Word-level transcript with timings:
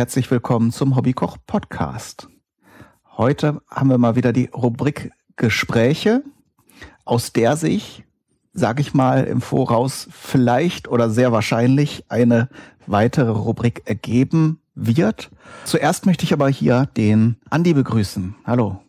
herzlich 0.00 0.30
willkommen 0.30 0.72
zum 0.72 0.96
Hobbykoch 0.96 1.36
Podcast. 1.46 2.28
Heute 3.18 3.60
haben 3.68 3.90
wir 3.90 3.98
mal 3.98 4.16
wieder 4.16 4.32
die 4.32 4.46
Rubrik 4.46 5.10
Gespräche, 5.36 6.22
aus 7.04 7.34
der 7.34 7.54
sich, 7.58 8.02
sage 8.54 8.80
ich 8.80 8.94
mal 8.94 9.24
im 9.24 9.42
Voraus, 9.42 10.08
vielleicht 10.10 10.88
oder 10.88 11.10
sehr 11.10 11.32
wahrscheinlich 11.32 12.06
eine 12.08 12.48
weitere 12.86 13.28
Rubrik 13.28 13.82
ergeben 13.84 14.62
wird. 14.74 15.30
Zuerst 15.66 16.06
möchte 16.06 16.24
ich 16.24 16.32
aber 16.32 16.48
hier 16.48 16.88
den 16.96 17.36
Andi 17.50 17.74
begrüßen. 17.74 18.36
Hallo. 18.46 18.80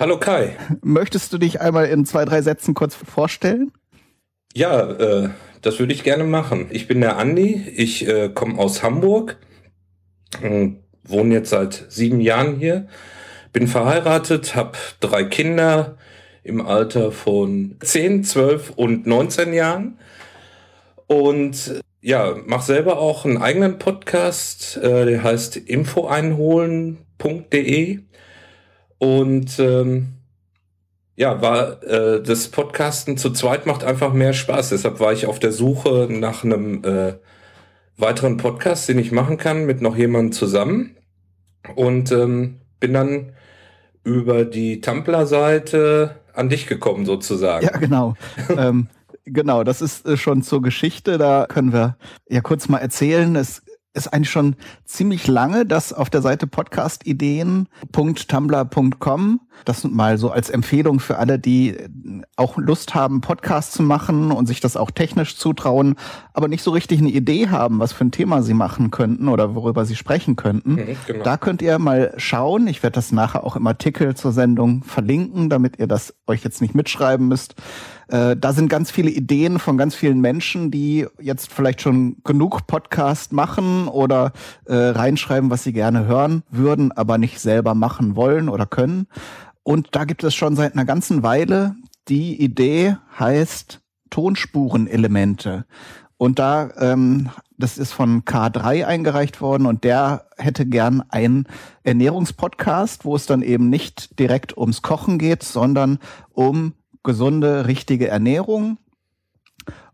Hallo 0.00 0.18
Kai. 0.18 0.56
Möchtest 0.80 1.34
du 1.34 1.36
dich 1.36 1.60
einmal 1.60 1.84
in 1.84 2.06
zwei, 2.06 2.24
drei 2.24 2.40
Sätzen 2.40 2.72
kurz 2.72 2.94
vorstellen? 2.94 3.72
Ja, 4.54 4.90
äh, 4.90 5.28
das 5.60 5.78
würde 5.78 5.92
ich 5.92 6.02
gerne 6.02 6.24
machen. 6.24 6.68
Ich 6.70 6.88
bin 6.88 7.02
der 7.02 7.18
Andi, 7.18 7.62
ich 7.76 8.08
äh, 8.08 8.30
komme 8.30 8.58
aus 8.58 8.82
Hamburg, 8.82 9.36
wohne 11.04 11.34
jetzt 11.34 11.50
seit 11.50 11.84
sieben 11.88 12.20
Jahren 12.20 12.56
hier, 12.56 12.88
bin 13.52 13.68
verheiratet, 13.68 14.54
habe 14.54 14.78
drei 15.00 15.24
Kinder 15.24 15.96
im 16.42 16.60
Alter 16.60 17.12
von 17.12 17.76
10, 17.80 18.24
12 18.24 18.70
und 18.70 19.06
19 19.06 19.52
Jahren. 19.52 19.98
Und 21.06 21.82
ja, 22.00 22.34
mache 22.46 22.64
selber 22.64 22.98
auch 22.98 23.24
einen 23.24 23.38
eigenen 23.38 23.78
Podcast, 23.78 24.76
äh, 24.76 25.06
der 25.06 25.22
heißt 25.22 25.56
infoeinholen.de 25.56 28.00
und 28.98 29.58
ähm, 29.58 30.16
ja, 31.16 31.42
war 31.42 31.82
äh, 31.82 32.22
das 32.22 32.48
Podcasten 32.48 33.16
zu 33.16 33.30
zweit 33.30 33.66
macht 33.66 33.84
einfach 33.84 34.12
mehr 34.12 34.34
Spaß. 34.34 34.70
Deshalb 34.70 35.00
war 35.00 35.12
ich 35.12 35.26
auf 35.26 35.38
der 35.38 35.52
Suche 35.52 36.08
nach 36.10 36.44
einem 36.44 36.84
äh, 36.84 37.14
weiteren 37.98 38.36
Podcast, 38.36 38.88
den 38.88 38.98
ich 38.98 39.12
machen 39.12 39.36
kann 39.36 39.64
mit 39.64 39.80
noch 39.80 39.96
jemandem 39.96 40.32
zusammen 40.32 40.96
und 41.74 42.12
ähm, 42.12 42.60
bin 42.80 42.92
dann 42.92 43.32
über 44.04 44.44
die 44.44 44.80
Tumblr-Seite 44.80 46.16
an 46.32 46.48
dich 46.48 46.66
gekommen 46.66 47.06
sozusagen. 47.06 47.64
Ja, 47.64 47.76
genau. 47.76 48.14
ähm, 48.56 48.88
genau, 49.24 49.64
das 49.64 49.82
ist 49.82 50.06
äh, 50.06 50.16
schon 50.16 50.42
zur 50.42 50.62
Geschichte. 50.62 51.18
Da 51.18 51.46
können 51.48 51.72
wir 51.72 51.96
ja 52.28 52.40
kurz 52.40 52.68
mal 52.68 52.78
erzählen. 52.78 53.34
Es 53.34 53.62
ist 53.96 54.12
eigentlich 54.12 54.30
schon 54.30 54.54
ziemlich 54.84 55.26
lange, 55.26 55.66
dass 55.66 55.92
auf 55.92 56.08
der 56.10 56.22
Seite 56.22 56.46
podcastideen.tumblr.com, 56.46 59.40
das 59.64 59.82
mal 59.84 60.18
so 60.18 60.30
als 60.30 60.50
Empfehlung 60.50 61.00
für 61.00 61.16
alle, 61.18 61.38
die 61.38 61.78
auch 62.36 62.58
Lust 62.58 62.94
haben, 62.94 63.22
Podcasts 63.22 63.74
zu 63.74 63.82
machen 63.82 64.30
und 64.30 64.44
sich 64.46 64.60
das 64.60 64.76
auch 64.76 64.90
technisch 64.90 65.36
zutrauen, 65.36 65.96
aber 66.34 66.48
nicht 66.48 66.62
so 66.62 66.70
richtig 66.70 67.00
eine 67.00 67.08
Idee 67.08 67.48
haben, 67.48 67.80
was 67.80 67.92
für 67.92 68.04
ein 68.04 68.12
Thema 68.12 68.42
sie 68.42 68.54
machen 68.54 68.90
könnten 68.90 69.28
oder 69.28 69.54
worüber 69.54 69.86
sie 69.86 69.96
sprechen 69.96 70.36
könnten. 70.36 70.74
Mhm, 70.74 70.96
genau. 71.06 71.24
Da 71.24 71.38
könnt 71.38 71.62
ihr 71.62 71.78
mal 71.78 72.12
schauen. 72.18 72.66
Ich 72.68 72.82
werde 72.82 72.94
das 72.94 73.12
nachher 73.12 73.44
auch 73.44 73.56
im 73.56 73.66
Artikel 73.66 74.14
zur 74.14 74.32
Sendung 74.32 74.84
verlinken, 74.84 75.48
damit 75.48 75.78
ihr 75.78 75.86
das 75.86 76.14
euch 76.26 76.44
jetzt 76.44 76.60
nicht 76.60 76.74
mitschreiben 76.74 77.28
müsst. 77.28 77.54
Äh, 78.08 78.36
da 78.36 78.52
sind 78.52 78.68
ganz 78.68 78.90
viele 78.90 79.10
Ideen 79.10 79.58
von 79.58 79.76
ganz 79.76 79.94
vielen 79.94 80.20
Menschen, 80.20 80.70
die 80.70 81.06
jetzt 81.20 81.52
vielleicht 81.52 81.80
schon 81.80 82.16
genug 82.24 82.66
Podcast 82.66 83.32
machen 83.32 83.88
oder 83.88 84.32
äh, 84.66 84.74
reinschreiben, 84.74 85.50
was 85.50 85.64
sie 85.64 85.72
gerne 85.72 86.06
hören 86.06 86.42
würden, 86.50 86.92
aber 86.92 87.18
nicht 87.18 87.40
selber 87.40 87.74
machen 87.74 88.16
wollen 88.16 88.48
oder 88.48 88.66
können. 88.66 89.06
Und 89.62 89.88
da 89.92 90.04
gibt 90.04 90.22
es 90.22 90.34
schon 90.34 90.54
seit 90.54 90.74
einer 90.74 90.84
ganzen 90.84 91.22
Weile 91.22 91.74
die 92.08 92.40
Idee 92.40 92.96
heißt 93.18 93.80
Tonspurenelemente. 94.10 95.66
Und 96.16 96.38
da, 96.38 96.70
ähm, 96.78 97.30
das 97.58 97.78
ist 97.78 97.92
von 97.92 98.24
K3 98.24 98.84
eingereicht 98.84 99.40
worden 99.40 99.66
und 99.66 99.84
der 99.84 100.26
hätte 100.36 100.66
gern 100.66 101.02
einen 101.08 101.46
Ernährungspodcast, 101.82 103.04
wo 103.04 103.16
es 103.16 103.26
dann 103.26 103.42
eben 103.42 103.68
nicht 103.68 104.18
direkt 104.18 104.56
ums 104.56 104.82
Kochen 104.82 105.18
geht, 105.18 105.42
sondern 105.42 105.98
um 106.32 106.74
gesunde, 107.06 107.66
richtige 107.66 108.08
Ernährung. 108.08 108.76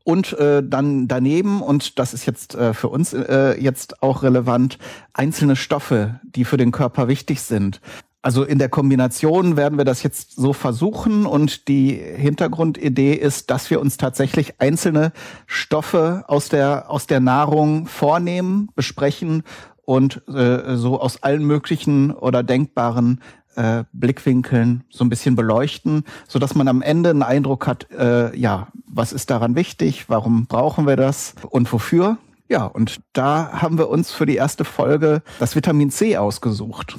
Und 0.05 0.33
äh, 0.33 0.65
dann 0.67 1.07
daneben, 1.07 1.63
und 1.63 2.01
das 2.01 2.13
ist 2.13 2.27
jetzt 2.27 2.57
äh, 2.57 2.75
für 2.75 2.89
uns 2.89 3.13
äh, 3.13 3.57
jetzt 3.61 4.03
auch 4.03 4.25
relevant, 4.25 4.79
einzelne 5.13 5.55
Stoffe, 5.55 6.19
die 6.25 6.45
für 6.45 6.57
den 6.57 6.73
Körper 6.73 7.07
wichtig 7.07 7.41
sind. 7.43 7.81
Also 8.21 8.45
in 8.45 8.59
der 8.59 8.69
Kombination 8.69 9.57
werden 9.57 9.79
wir 9.79 9.85
das 9.85 10.05
jetzt 10.05 10.37
so 10.37 10.53
versuchen 10.53 11.27
und 11.27 11.67
die 11.67 11.95
Hintergrundidee 11.95 13.15
ist, 13.15 13.51
dass 13.51 13.69
wir 13.69 13.81
uns 13.81 13.97
tatsächlich 13.97 14.61
einzelne 14.61 15.13
Stoffe 15.47 16.25
aus 16.29 16.49
der, 16.49 16.89
aus 16.89 17.09
der 17.09 17.19
Nahrung 17.19 17.87
vornehmen, 17.87 18.71
besprechen 18.77 19.43
und 19.85 20.23
äh, 20.29 20.77
so 20.77 21.01
aus 21.01 21.25
allen 21.25 21.45
möglichen 21.45 22.13
oder 22.13 22.45
denkbaren 22.45 23.21
äh, 23.57 23.85
Blickwinkeln 23.93 24.85
so 24.91 25.05
ein 25.05 25.09
bisschen 25.09 25.37
beleuchten, 25.37 26.05
so 26.29 26.39
dass 26.39 26.55
man 26.55 26.69
am 26.69 26.83
Ende 26.83 27.11
einen 27.11 27.23
Eindruck 27.23 27.67
hat, 27.67 27.91
äh, 27.91 28.35
ja, 28.37 28.69
was 28.87 29.13
ist 29.13 29.31
daran 29.31 29.55
wichtig, 29.57 30.09
warum 30.09 30.47
brauchen 30.47 30.87
wir 30.87 30.97
das 30.97 31.35
und 31.51 31.73
wofür? 31.73 32.19
Ja, 32.49 32.65
und 32.65 33.01
da 33.13 33.63
haben 33.63 33.79
wir 33.79 33.89
uns 33.89 34.13
für 34.13 34.27
die 34.27 34.37
erste 34.37 34.65
Folge 34.65 35.23
das 35.39 35.57
Vitamin 35.57 35.91
C 35.91 36.17
ausgesucht. 36.17 36.99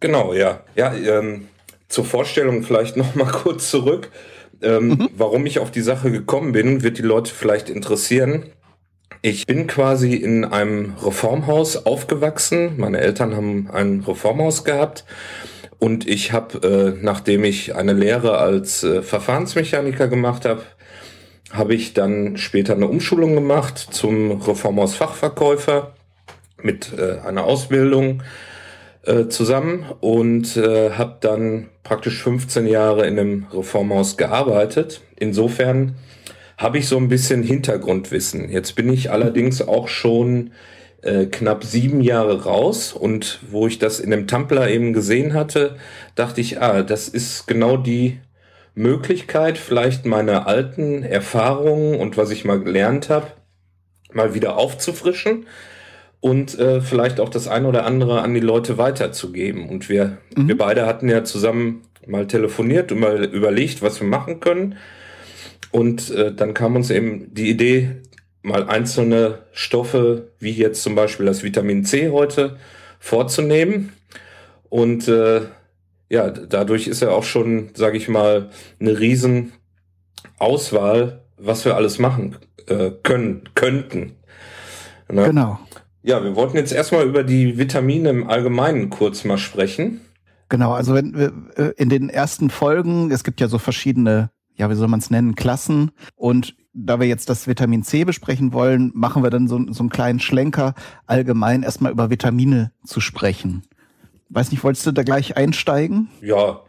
Genau, 0.00 0.32
ja. 0.32 0.60
Ja, 0.76 0.94
ähm, 0.94 1.48
zur 1.88 2.04
Vorstellung 2.04 2.62
vielleicht 2.62 2.96
noch 2.96 3.14
mal 3.14 3.30
kurz 3.30 3.70
zurück. 3.70 4.10
Ähm, 4.62 4.88
mhm. 4.88 5.08
Warum 5.16 5.44
ich 5.46 5.58
auf 5.58 5.70
die 5.70 5.80
Sache 5.80 6.12
gekommen 6.12 6.52
bin, 6.52 6.82
wird 6.82 6.98
die 6.98 7.02
Leute 7.02 7.34
vielleicht 7.34 7.68
interessieren. 7.68 8.46
Ich 9.22 9.46
bin 9.46 9.66
quasi 9.66 10.14
in 10.14 10.44
einem 10.44 10.94
Reformhaus 11.02 11.86
aufgewachsen. 11.86 12.74
Meine 12.76 12.98
Eltern 12.98 13.36
haben 13.36 13.70
ein 13.72 14.00
Reformhaus 14.06 14.64
gehabt 14.64 15.04
und 15.82 16.08
ich 16.08 16.30
habe, 16.30 16.94
äh, 16.96 17.04
nachdem 17.04 17.42
ich 17.42 17.74
eine 17.74 17.92
Lehre 17.92 18.38
als 18.38 18.84
äh, 18.84 19.02
Verfahrensmechaniker 19.02 20.06
gemacht 20.06 20.44
habe, 20.44 20.62
habe 21.50 21.74
ich 21.74 21.92
dann 21.92 22.36
später 22.36 22.74
eine 22.74 22.86
Umschulung 22.86 23.34
gemacht 23.34 23.78
zum 23.90 24.30
Reformhaus 24.42 24.94
Fachverkäufer 24.94 25.94
mit 26.62 26.92
äh, 26.96 27.18
einer 27.26 27.42
Ausbildung 27.42 28.22
äh, 29.06 29.26
zusammen 29.26 29.84
und 29.98 30.56
äh, 30.56 30.90
habe 30.90 31.16
dann 31.20 31.68
praktisch 31.82 32.22
15 32.22 32.68
Jahre 32.68 33.08
in 33.08 33.18
einem 33.18 33.46
Reformhaus 33.52 34.16
gearbeitet. 34.16 35.00
Insofern 35.18 35.96
habe 36.58 36.78
ich 36.78 36.86
so 36.86 36.96
ein 36.96 37.08
bisschen 37.08 37.42
Hintergrundwissen. 37.42 38.50
Jetzt 38.50 38.76
bin 38.76 38.88
ich 38.88 39.10
allerdings 39.10 39.60
auch 39.60 39.88
schon 39.88 40.52
äh, 41.02 41.26
knapp 41.26 41.64
sieben 41.64 42.00
Jahre 42.00 42.44
raus 42.44 42.92
und 42.92 43.40
wo 43.50 43.66
ich 43.66 43.78
das 43.78 44.00
in 44.00 44.10
dem 44.10 44.26
Tumblr 44.26 44.68
eben 44.68 44.92
gesehen 44.92 45.34
hatte, 45.34 45.76
dachte 46.14 46.40
ich, 46.40 46.60
ah, 46.60 46.82
das 46.82 47.08
ist 47.08 47.46
genau 47.46 47.76
die 47.76 48.20
Möglichkeit, 48.74 49.58
vielleicht 49.58 50.06
meine 50.06 50.46
alten 50.46 51.02
Erfahrungen 51.02 51.98
und 51.98 52.16
was 52.16 52.30
ich 52.30 52.44
mal 52.44 52.60
gelernt 52.60 53.10
habe, 53.10 53.26
mal 54.12 54.34
wieder 54.34 54.56
aufzufrischen 54.56 55.46
und 56.20 56.58
äh, 56.58 56.80
vielleicht 56.80 57.20
auch 57.20 57.28
das 57.28 57.48
eine 57.48 57.66
oder 57.66 57.84
andere 57.84 58.22
an 58.22 58.32
die 58.32 58.40
Leute 58.40 58.78
weiterzugeben. 58.78 59.68
Und 59.68 59.88
wir, 59.88 60.18
mhm. 60.36 60.48
wir 60.48 60.56
beide 60.56 60.86
hatten 60.86 61.08
ja 61.08 61.24
zusammen 61.24 61.82
mal 62.06 62.26
telefoniert 62.26 62.92
und 62.92 63.00
mal 63.00 63.24
überlegt, 63.24 63.82
was 63.82 64.00
wir 64.00 64.06
machen 64.06 64.40
können. 64.40 64.76
Und 65.72 66.10
äh, 66.10 66.32
dann 66.32 66.54
kam 66.54 66.76
uns 66.76 66.90
eben 66.90 67.34
die 67.34 67.50
Idee, 67.50 68.02
mal 68.42 68.68
einzelne 68.68 69.38
Stoffe, 69.52 70.32
wie 70.38 70.52
jetzt 70.52 70.82
zum 70.82 70.94
Beispiel 70.94 71.26
das 71.26 71.42
Vitamin 71.42 71.84
C 71.84 72.10
heute, 72.10 72.58
vorzunehmen. 72.98 73.92
Und 74.68 75.08
äh, 75.08 75.42
ja, 76.08 76.30
dadurch 76.30 76.88
ist 76.88 77.02
ja 77.02 77.10
auch 77.10 77.24
schon, 77.24 77.70
sage 77.74 77.96
ich 77.96 78.08
mal, 78.08 78.50
eine 78.80 78.98
riesen 78.98 79.52
Auswahl, 80.38 81.22
was 81.36 81.64
wir 81.64 81.76
alles 81.76 81.98
machen 81.98 82.36
äh, 82.66 82.90
können, 83.02 83.48
könnten. 83.54 84.16
Ne? 85.10 85.26
Genau. 85.26 85.58
Ja, 86.02 86.22
wir 86.24 86.34
wollten 86.34 86.56
jetzt 86.56 86.72
erstmal 86.72 87.06
über 87.06 87.22
die 87.22 87.58
Vitamine 87.58 88.10
im 88.10 88.28
Allgemeinen 88.28 88.90
kurz 88.90 89.24
mal 89.24 89.38
sprechen. 89.38 90.00
Genau, 90.48 90.72
also 90.72 90.94
wenn 90.94 91.16
wir 91.16 91.32
äh, 91.56 91.72
in 91.76 91.88
den 91.88 92.08
ersten 92.08 92.50
Folgen, 92.50 93.10
es 93.10 93.24
gibt 93.24 93.40
ja 93.40 93.48
so 93.48 93.58
verschiedene, 93.58 94.30
ja, 94.54 94.68
wie 94.68 94.74
soll 94.74 94.88
man 94.88 95.00
es 95.00 95.10
nennen, 95.10 95.34
Klassen 95.34 95.92
und 96.16 96.56
da 96.74 97.00
wir 97.00 97.06
jetzt 97.06 97.28
das 97.28 97.46
Vitamin 97.46 97.82
C 97.82 98.04
besprechen 98.04 98.52
wollen, 98.52 98.90
machen 98.94 99.22
wir 99.22 99.30
dann 99.30 99.48
so, 99.48 99.60
so 99.70 99.82
einen 99.82 99.90
kleinen 99.90 100.20
Schlenker, 100.20 100.74
allgemein 101.06 101.62
erstmal 101.62 101.92
über 101.92 102.10
Vitamine 102.10 102.72
zu 102.84 103.00
sprechen. 103.00 103.62
Weiß 104.28 104.50
nicht, 104.50 104.64
wolltest 104.64 104.86
du 104.86 104.92
da 104.92 105.02
gleich 105.02 105.36
einsteigen? 105.36 106.08
Ja, 106.22 106.60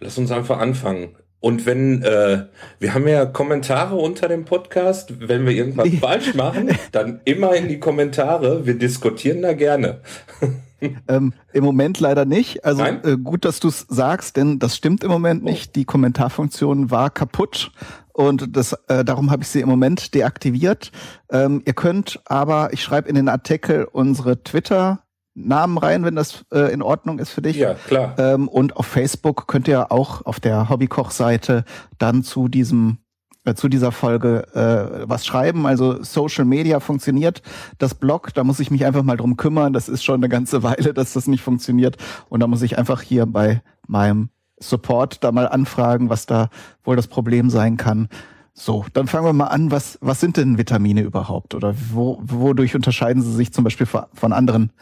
lass 0.00 0.18
uns 0.18 0.30
einfach 0.30 0.58
anfangen. 0.58 1.16
Und 1.42 1.66
wenn, 1.66 2.02
äh, 2.02 2.44
wir 2.78 2.94
haben 2.94 3.08
ja 3.08 3.26
Kommentare 3.26 3.96
unter 3.96 4.28
dem 4.28 4.44
Podcast, 4.44 5.28
wenn 5.28 5.44
wir 5.44 5.52
irgendwas 5.52 5.88
falsch 6.00 6.34
machen, 6.34 6.70
dann 6.92 7.20
immer 7.24 7.54
in 7.56 7.66
die 7.66 7.80
Kommentare. 7.80 8.64
Wir 8.64 8.78
diskutieren 8.78 9.42
da 9.42 9.52
gerne. 9.52 10.02
ähm, 11.08 11.32
Im 11.52 11.64
Moment 11.64 11.98
leider 11.98 12.26
nicht. 12.26 12.64
Also 12.64 12.84
äh, 12.84 13.16
gut, 13.16 13.44
dass 13.44 13.58
du 13.58 13.68
es 13.68 13.86
sagst, 13.88 14.36
denn 14.36 14.60
das 14.60 14.76
stimmt 14.76 15.02
im 15.02 15.10
Moment 15.10 15.42
nicht. 15.42 15.70
Oh. 15.70 15.72
Die 15.74 15.84
Kommentarfunktion 15.84 16.92
war 16.92 17.10
kaputt 17.10 17.72
und 18.12 18.56
das, 18.56 18.72
äh, 18.88 19.04
darum 19.04 19.30
habe 19.30 19.42
ich 19.42 19.48
sie 19.48 19.60
im 19.60 19.68
Moment 19.68 20.14
deaktiviert. 20.14 20.92
Ähm, 21.30 21.62
ihr 21.64 21.72
könnt 21.72 22.20
aber, 22.26 22.72
ich 22.72 22.82
schreibe 22.82 23.08
in 23.08 23.14
den 23.14 23.28
Artikel 23.28 23.84
unsere 23.90 24.42
Twitter 24.42 25.02
Namen 25.34 25.78
rein, 25.78 26.04
wenn 26.04 26.14
das 26.14 26.44
äh, 26.52 26.72
in 26.72 26.82
Ordnung 26.82 27.18
ist 27.18 27.30
für 27.30 27.40
dich. 27.40 27.56
Ja, 27.56 27.74
klar. 27.74 28.14
Ähm, 28.18 28.48
und 28.48 28.76
auf 28.76 28.86
Facebook 28.86 29.46
könnt 29.46 29.66
ihr 29.66 29.90
auch 29.90 30.26
auf 30.26 30.40
der 30.40 30.68
Hobbykoch-Seite 30.68 31.64
dann 31.98 32.22
zu 32.22 32.48
diesem 32.48 32.98
äh, 33.44 33.54
zu 33.54 33.68
dieser 33.68 33.92
Folge 33.92 34.46
äh, 34.54 35.08
was 35.08 35.24
schreiben. 35.26 35.66
Also 35.66 36.02
Social 36.02 36.44
Media 36.44 36.80
funktioniert. 36.80 37.42
Das 37.78 37.94
Blog, 37.94 38.34
da 38.34 38.44
muss 38.44 38.60
ich 38.60 38.70
mich 38.70 38.84
einfach 38.84 39.02
mal 39.02 39.16
drum 39.16 39.36
kümmern. 39.36 39.72
Das 39.72 39.88
ist 39.88 40.04
schon 40.04 40.16
eine 40.16 40.28
ganze 40.28 40.62
Weile, 40.62 40.92
dass 40.92 41.14
das 41.14 41.26
nicht 41.26 41.42
funktioniert. 41.42 41.96
Und 42.28 42.40
da 42.40 42.46
muss 42.46 42.62
ich 42.62 42.78
einfach 42.78 43.00
hier 43.00 43.26
bei 43.26 43.62
meinem 43.86 44.28
Support 44.62 45.22
da 45.24 45.32
mal 45.32 45.48
anfragen, 45.48 46.08
was 46.08 46.26
da 46.26 46.48
wohl 46.84 46.96
das 46.96 47.08
Problem 47.08 47.50
sein 47.50 47.76
kann. 47.76 48.08
So, 48.54 48.84
dann 48.92 49.06
fangen 49.06 49.26
wir 49.26 49.32
mal 49.32 49.46
an. 49.46 49.70
Was, 49.70 49.98
was 50.00 50.20
sind 50.20 50.36
denn 50.36 50.58
Vitamine 50.58 51.02
überhaupt? 51.02 51.54
Oder 51.54 51.74
wo, 51.90 52.18
wodurch 52.22 52.74
unterscheiden 52.74 53.22
sie 53.22 53.32
sich 53.32 53.52
zum 53.52 53.64
Beispiel 53.64 53.86
von 53.86 54.32
anderen 54.32 54.72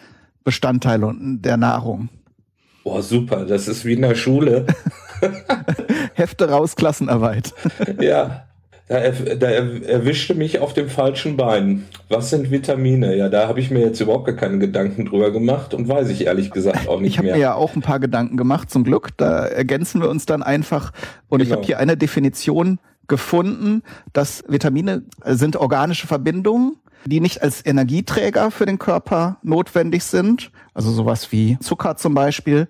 Bestandteilen 0.44 1.40
der 1.42 1.56
Nahrung? 1.56 2.08
Boah, 2.82 3.02
super. 3.02 3.44
Das 3.44 3.68
ist 3.68 3.84
wie 3.84 3.92
in 3.92 4.02
der 4.02 4.14
Schule. 4.14 4.66
Hefte 6.14 6.48
raus, 6.48 6.76
Klassenarbeit. 6.76 7.54
ja. 8.00 8.46
Da, 8.90 8.98
da 9.36 9.46
erwischte 9.46 10.34
mich 10.34 10.58
auf 10.58 10.74
dem 10.74 10.88
falschen 10.88 11.36
Bein. 11.36 11.84
Was 12.08 12.30
sind 12.30 12.50
Vitamine? 12.50 13.14
Ja, 13.14 13.28
da 13.28 13.46
habe 13.46 13.60
ich 13.60 13.70
mir 13.70 13.78
jetzt 13.78 14.00
überhaupt 14.00 14.24
gar 14.24 14.34
keine 14.34 14.58
Gedanken 14.58 15.04
drüber 15.04 15.30
gemacht 15.30 15.74
und 15.74 15.86
weiß 15.86 16.08
ich 16.08 16.26
ehrlich 16.26 16.50
gesagt 16.50 16.88
auch 16.88 16.98
nicht 16.98 17.14
ich 17.14 17.22
mehr. 17.22 17.26
Ich 17.26 17.30
habe 17.30 17.38
mir 17.38 17.40
ja 17.40 17.54
auch 17.54 17.76
ein 17.76 17.82
paar 17.82 18.00
Gedanken 18.00 18.36
gemacht, 18.36 18.68
zum 18.68 18.82
Glück. 18.82 19.10
Da 19.16 19.46
ergänzen 19.46 20.00
wir 20.00 20.10
uns 20.10 20.26
dann 20.26 20.42
einfach. 20.42 20.90
Und 21.28 21.38
genau. 21.38 21.48
ich 21.48 21.52
habe 21.52 21.64
hier 21.64 21.78
eine 21.78 21.96
Definition 21.96 22.80
gefunden, 23.06 23.84
dass 24.12 24.42
Vitamine 24.48 25.04
sind 25.24 25.54
organische 25.54 26.08
Verbindungen, 26.08 26.74
die 27.06 27.20
nicht 27.20 27.44
als 27.44 27.64
Energieträger 27.64 28.50
für 28.50 28.66
den 28.66 28.80
Körper 28.80 29.38
notwendig 29.44 30.02
sind, 30.02 30.50
also 30.74 30.90
sowas 30.90 31.30
wie 31.30 31.56
Zucker 31.60 31.96
zum 31.96 32.14
Beispiel, 32.14 32.66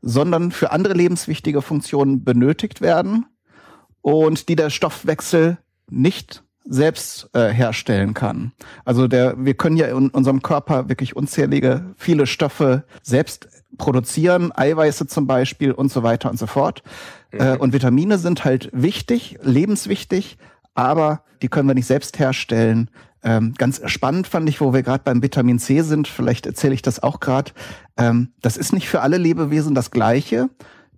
sondern 0.00 0.52
für 0.52 0.70
andere 0.70 0.94
lebenswichtige 0.94 1.60
Funktionen 1.60 2.22
benötigt 2.22 2.80
werden 2.80 3.26
und 4.06 4.48
die 4.48 4.54
der 4.54 4.70
Stoffwechsel 4.70 5.58
nicht 5.90 6.44
selbst 6.64 7.28
äh, 7.32 7.48
herstellen 7.48 8.14
kann. 8.14 8.52
Also 8.84 9.08
der, 9.08 9.34
wir 9.36 9.54
können 9.54 9.76
ja 9.76 9.88
in 9.88 10.10
unserem 10.10 10.42
Körper 10.42 10.88
wirklich 10.88 11.16
unzählige 11.16 11.92
viele 11.96 12.28
Stoffe 12.28 12.84
selbst 13.02 13.48
produzieren, 13.78 14.52
Eiweiße 14.54 15.08
zum 15.08 15.26
Beispiel 15.26 15.72
und 15.72 15.90
so 15.90 16.04
weiter 16.04 16.30
und 16.30 16.38
so 16.38 16.46
fort. 16.46 16.84
Mhm. 17.32 17.40
Äh, 17.40 17.56
und 17.56 17.72
Vitamine 17.72 18.18
sind 18.18 18.44
halt 18.44 18.70
wichtig, 18.72 19.38
lebenswichtig, 19.42 20.38
aber 20.74 21.24
die 21.42 21.48
können 21.48 21.66
wir 21.66 21.74
nicht 21.74 21.86
selbst 21.86 22.20
herstellen. 22.20 22.90
Ähm, 23.24 23.54
ganz 23.58 23.80
spannend 23.86 24.28
fand 24.28 24.48
ich, 24.48 24.60
wo 24.60 24.72
wir 24.72 24.84
gerade 24.84 25.02
beim 25.02 25.20
Vitamin 25.20 25.58
C 25.58 25.80
sind, 25.80 26.06
vielleicht 26.06 26.46
erzähle 26.46 26.74
ich 26.74 26.82
das 26.82 27.02
auch 27.02 27.18
gerade. 27.18 27.50
Ähm, 27.96 28.28
das 28.40 28.56
ist 28.56 28.72
nicht 28.72 28.88
für 28.88 29.00
alle 29.00 29.18
Lebewesen 29.18 29.74
das 29.74 29.90
gleiche. 29.90 30.48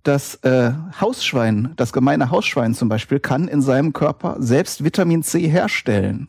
Das 0.02 0.36
äh, 0.36 0.72
Hausschwein, 1.00 1.72
das 1.76 1.92
gemeine 1.92 2.30
Hausschwein 2.30 2.74
zum 2.74 2.88
Beispiel, 2.88 3.20
kann 3.20 3.48
in 3.48 3.62
seinem 3.62 3.92
Körper 3.92 4.36
selbst 4.38 4.84
Vitamin 4.84 5.22
C 5.22 5.48
herstellen. 5.48 6.28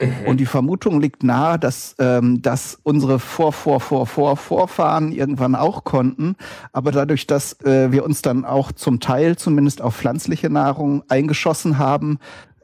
Mhm. 0.00 0.26
Und 0.26 0.36
die 0.38 0.46
Vermutung 0.46 1.00
liegt 1.00 1.22
nahe, 1.22 1.58
dass 1.58 1.94
ähm, 1.98 2.42
dass 2.42 2.78
unsere 2.82 3.18
Vor, 3.18 3.52
Vor, 3.52 3.80
Vor, 3.80 4.06
Vor, 4.06 4.36
Vorfahren 4.36 5.12
irgendwann 5.12 5.54
auch 5.54 5.84
konnten. 5.84 6.36
Aber 6.72 6.90
dadurch, 6.92 7.26
dass 7.26 7.60
äh, 7.62 7.92
wir 7.92 8.04
uns 8.04 8.22
dann 8.22 8.44
auch 8.44 8.72
zum 8.72 9.00
Teil 9.00 9.36
zumindest 9.36 9.80
auf 9.82 9.96
pflanzliche 9.96 10.50
Nahrung 10.50 11.04
eingeschossen 11.08 11.78
haben, 11.78 12.18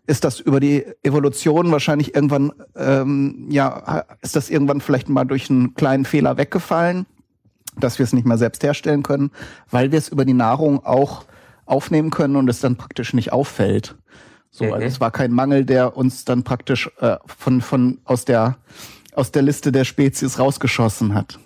ist 0.07 0.25
das 0.25 0.41
über 0.41 0.59
die 0.59 0.85
Evolution 1.03 1.71
wahrscheinlich 1.71 2.15
irgendwann, 2.15 2.53
ähm, 2.75 3.47
ja, 3.51 4.05
ist 4.23 4.37
das 4.37 4.49
irgendwann 4.49 4.81
vielleicht 4.81 5.11
mal 5.11 5.25
durch 5.25 5.51
einen 5.51 5.75
kleinen 5.75 6.07
Fehler 6.07 6.39
weggefallen, 6.39 7.05
dass 7.81 7.99
wir 7.99 8.05
es 8.05 8.13
nicht 8.13 8.27
mehr 8.27 8.39
selbst 8.39 8.63
herstellen 8.63 9.03
können, 9.03 9.31
weil 9.71 9.93
wir 9.93 9.99
es 9.99 10.09
über 10.09 10.25
die 10.25 10.35
Nahrung 10.35 10.85
auch 10.85 11.25
aufnehmen 11.67 12.11
können 12.11 12.37
und 12.37 12.49
es 12.49 12.61
dann 12.61 12.77
praktisch 12.77 13.13
nicht 13.13 13.33
auffällt. 13.33 13.97
So, 14.51 14.65
mhm. 14.65 14.73
also 14.73 14.87
es 14.87 15.01
war 15.01 15.11
kein 15.11 15.33
Mangel, 15.33 15.65
der 15.65 15.97
uns 15.97 16.25
dann 16.25 16.43
praktisch 16.43 16.91
äh, 17.01 17.17
von, 17.27 17.61
von 17.61 17.99
aus 18.05 18.25
der 18.25 18.57
aus 19.19 19.33
der 19.33 19.43
Liste 19.43 19.73
der 19.73 19.85
Spezies 19.85 20.39
rausgeschossen 20.39 21.13
hat. 21.13 21.41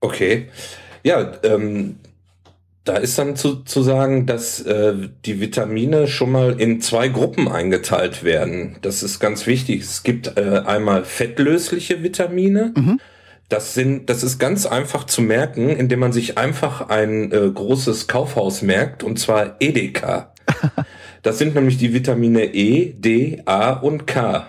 Okay. 0.00 0.48
Ja, 1.02 1.32
ähm, 1.42 1.96
da 2.84 2.96
ist 2.96 3.18
dann 3.18 3.36
zu, 3.36 3.56
zu 3.64 3.82
sagen, 3.82 4.26
dass 4.26 4.60
äh, 4.62 4.94
die 5.24 5.40
Vitamine 5.40 6.06
schon 6.06 6.32
mal 6.32 6.58
in 6.58 6.80
zwei 6.80 7.08
Gruppen 7.08 7.48
eingeteilt 7.48 8.24
werden. 8.24 8.76
Das 8.80 9.02
ist 9.02 9.20
ganz 9.20 9.46
wichtig. 9.46 9.82
Es 9.82 10.02
gibt 10.02 10.38
äh, 10.38 10.62
einmal 10.64 11.04
fettlösliche 11.04 12.02
Vitamine. 12.02 12.72
Mhm. 12.74 13.00
Das 13.48 13.74
sind, 13.74 14.08
das 14.08 14.22
ist 14.22 14.38
ganz 14.38 14.66
einfach 14.66 15.04
zu 15.04 15.20
merken, 15.22 15.68
indem 15.68 16.00
man 16.00 16.12
sich 16.12 16.38
einfach 16.38 16.88
ein 16.88 17.30
äh, 17.30 17.50
großes 17.50 18.06
Kaufhaus 18.06 18.62
merkt, 18.62 19.02
und 19.02 19.18
zwar 19.18 19.56
Edeka. 19.60 20.32
Das 21.24 21.38
sind 21.38 21.54
nämlich 21.54 21.78
die 21.78 21.94
Vitamine 21.94 22.44
E, 22.54 22.92
D, 22.92 23.40
A 23.46 23.70
und 23.72 24.06
K. 24.06 24.46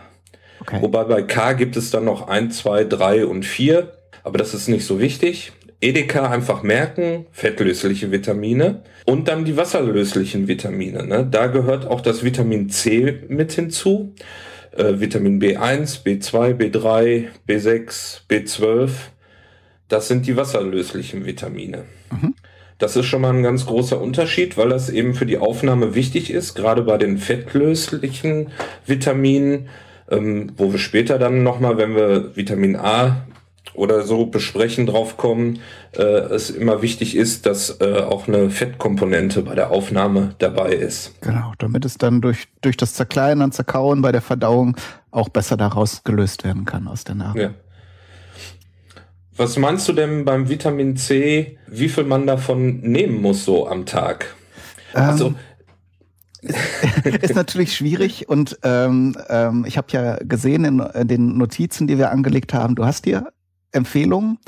Okay. 0.59 0.81
Wobei 0.81 1.05
bei 1.05 1.21
K 1.21 1.53
gibt 1.53 1.77
es 1.77 1.89
dann 1.89 2.03
noch 2.03 2.27
1, 2.27 2.57
2, 2.57 2.83
3 2.83 3.25
und 3.27 3.45
4, 3.45 3.93
aber 4.23 4.37
das 4.37 4.53
ist 4.53 4.67
nicht 4.67 4.85
so 4.85 4.99
wichtig. 4.99 5.53
Edeka 5.79 6.29
einfach 6.29 6.63
merken, 6.63 7.27
fettlösliche 7.31 8.11
Vitamine 8.11 8.81
und 9.05 9.29
dann 9.29 9.45
die 9.45 9.55
wasserlöslichen 9.55 10.49
Vitamine. 10.49 11.05
Ne? 11.05 11.25
Da 11.29 11.47
gehört 11.47 11.85
auch 11.85 12.01
das 12.01 12.25
Vitamin 12.25 12.69
C 12.69 13.19
mit 13.29 13.53
hinzu. 13.53 14.13
Äh, 14.75 14.99
Vitamin 14.99 15.41
B1, 15.41 16.03
B2, 16.03 16.53
B3, 16.53 17.27
B6, 17.47 18.21
B12. 18.29 18.89
Das 19.87 20.07
sind 20.07 20.27
die 20.27 20.35
wasserlöslichen 20.35 21.25
Vitamine. 21.25 21.85
Mhm. 22.11 22.35
Das 22.77 22.97
ist 22.97 23.05
schon 23.05 23.21
mal 23.21 23.33
ein 23.33 23.43
ganz 23.43 23.65
großer 23.65 24.01
Unterschied, 24.01 24.57
weil 24.57 24.69
das 24.69 24.89
eben 24.89 25.13
für 25.13 25.25
die 25.25 25.37
Aufnahme 25.37 25.95
wichtig 25.95 26.29
ist, 26.29 26.55
gerade 26.55 26.81
bei 26.81 26.97
den 26.97 27.17
fettlöslichen 27.17 28.51
Vitaminen, 28.85 29.69
ähm, 30.11 30.51
wo 30.57 30.73
wir 30.73 30.79
später 30.79 31.17
dann 31.17 31.43
nochmal, 31.43 31.77
wenn 31.77 31.95
wir 31.95 32.35
Vitamin 32.35 32.75
A 32.75 33.25
oder 33.75 34.03
so 34.03 34.25
besprechen, 34.25 34.85
drauf 34.85 35.17
kommen, 35.17 35.59
äh, 35.95 36.01
es 36.01 36.49
immer 36.49 36.81
wichtig 36.81 37.15
ist, 37.15 37.45
dass 37.45 37.79
äh, 37.81 38.01
auch 38.01 38.27
eine 38.27 38.49
Fettkomponente 38.49 39.41
bei 39.41 39.55
der 39.55 39.71
Aufnahme 39.71 40.35
dabei 40.37 40.73
ist. 40.73 41.19
Genau, 41.21 41.53
damit 41.57 41.85
es 41.85 41.97
dann 41.97 42.21
durch, 42.21 42.47
durch 42.61 42.77
das 42.77 42.93
Zerkleinern, 42.93 43.51
Zerkauen 43.51 44.01
bei 44.01 44.11
der 44.11 44.21
Verdauung 44.21 44.75
auch 45.11 45.29
besser 45.29 45.57
daraus 45.57 46.03
gelöst 46.03 46.43
werden 46.43 46.65
kann 46.65 46.87
aus 46.87 47.03
der 47.03 47.15
Nahrung. 47.15 47.41
Ja. 47.41 47.53
Was 49.37 49.57
meinst 49.57 49.87
du 49.89 49.93
denn 49.93 50.23
beim 50.23 50.47
Vitamin 50.47 50.95
C, 50.95 51.57
wie 51.67 51.89
viel 51.89 52.05
man 52.05 52.25
davon 52.25 52.79
nehmen 52.79 53.21
muss 53.21 53.43
so 53.43 53.67
am 53.67 53.85
Tag? 53.85 54.33
Ähm, 54.93 55.03
also 55.03 55.35
ist 57.21 57.35
natürlich 57.35 57.75
schwierig 57.75 58.29
und 58.29 58.59
ähm, 58.63 59.17
ähm, 59.29 59.65
ich 59.67 59.77
habe 59.77 59.87
ja 59.91 60.17
gesehen 60.17 60.63
in, 60.63 60.79
in, 60.79 61.07
den 61.07 61.37
Notizen, 61.37 61.87
die 61.87 61.97
wir 61.97 62.11
angelegt 62.11 62.53
haben, 62.53 62.75
du 62.75 62.85
hast 62.85 63.05
dir 63.05 63.27
Empfehlungen. 63.75 64.39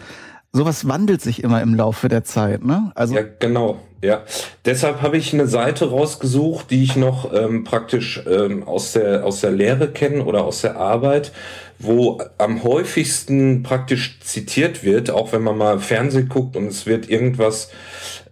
Sowas 0.53 0.87
wandelt 0.87 1.21
sich 1.21 1.43
immer 1.43 1.61
im 1.61 1.75
Laufe 1.75 2.07
der 2.07 2.23
Zeit, 2.23 2.63
ne? 2.63 2.91
Also 2.95 3.15
ja, 3.15 3.23
genau. 3.39 3.79
Ja, 4.03 4.21
deshalb 4.63 5.01
habe 5.01 5.17
ich 5.17 5.33
eine 5.33 5.47
Seite 5.47 5.89
rausgesucht, 5.89 6.69
die 6.69 6.83
ich 6.83 6.95
noch 6.95 7.33
ähm, 7.33 7.63
praktisch 7.63 8.21
ähm, 8.29 8.63
aus 8.63 8.93
der 8.93 9.25
aus 9.25 9.41
der 9.41 9.51
Lehre 9.51 9.89
kenne 9.89 10.23
oder 10.23 10.43
aus 10.43 10.61
der 10.61 10.77
Arbeit, 10.77 11.31
wo 11.79 12.21
am 12.37 12.63
häufigsten 12.63 13.63
praktisch 13.63 14.19
zitiert 14.19 14.83
wird, 14.83 15.09
auch 15.09 15.33
wenn 15.33 15.41
man 15.41 15.57
mal 15.57 15.79
Fernsehen 15.79 16.29
guckt 16.29 16.55
und 16.55 16.67
es 16.67 16.85
wird 16.85 17.09
irgendwas 17.09 17.71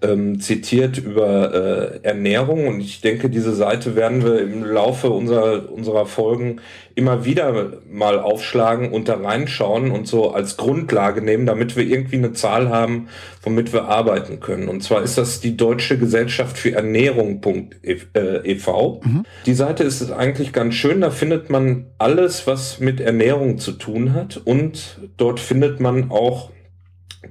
ähm, 0.06 0.40
zitiert 0.40 0.98
über 0.98 1.54
äh, 1.54 2.00
Ernährung. 2.04 2.68
Und 2.68 2.80
ich 2.80 3.02
denke, 3.02 3.30
diese 3.30 3.54
Seite 3.54 3.96
werden 3.96 4.24
wir 4.24 4.42
im 4.42 4.64
Laufe 4.64 5.10
unserer, 5.10 5.72
unserer 5.72 6.06
Folgen 6.06 6.62
immer 6.94 7.26
wieder 7.26 7.74
mal 7.90 8.20
aufschlagen 8.20 8.92
und 8.92 9.10
da 9.10 9.16
reinschauen 9.16 9.92
und 9.92 10.08
so 10.08 10.32
als 10.32 10.56
Grundlage 10.56 11.22
nehmen, 11.22 11.46
damit 11.46 11.76
wir 11.76 11.86
irgendwie 11.86 12.18
eine 12.18 12.34
Zahl 12.34 12.70
haben, 12.70 13.10
womit 13.42 13.74
wir 13.74 13.86
arbeiten 13.86 14.40
können. 14.40 14.70
Und 14.70 14.82
zwar 14.82 15.02
ist 15.02 15.18
das 15.18 15.42
die 15.42 15.58
Deutsche 15.58 15.98
Gesellschaft 15.98 16.58
für 16.58 16.72
Ernährung.ev. 16.74 18.06
Äh, 18.14 19.08
mhm. 19.08 19.24
Die 19.46 19.54
Seite 19.54 19.84
ist 19.84 20.10
eigentlich 20.12 20.54
ganz 20.54 20.76
schön, 20.76 21.02
da 21.02 21.10
findet 21.10 21.50
man 21.50 21.88
alles, 21.98 22.48
was 22.48 22.80
mit 22.80 23.02
Ernährung 23.02 23.58
zu 23.58 23.74
tun 23.74 24.14
hat 24.14 24.38
und 24.38 25.00
dort 25.18 25.40
findet 25.40 25.80
man 25.80 26.12
auch 26.12 26.52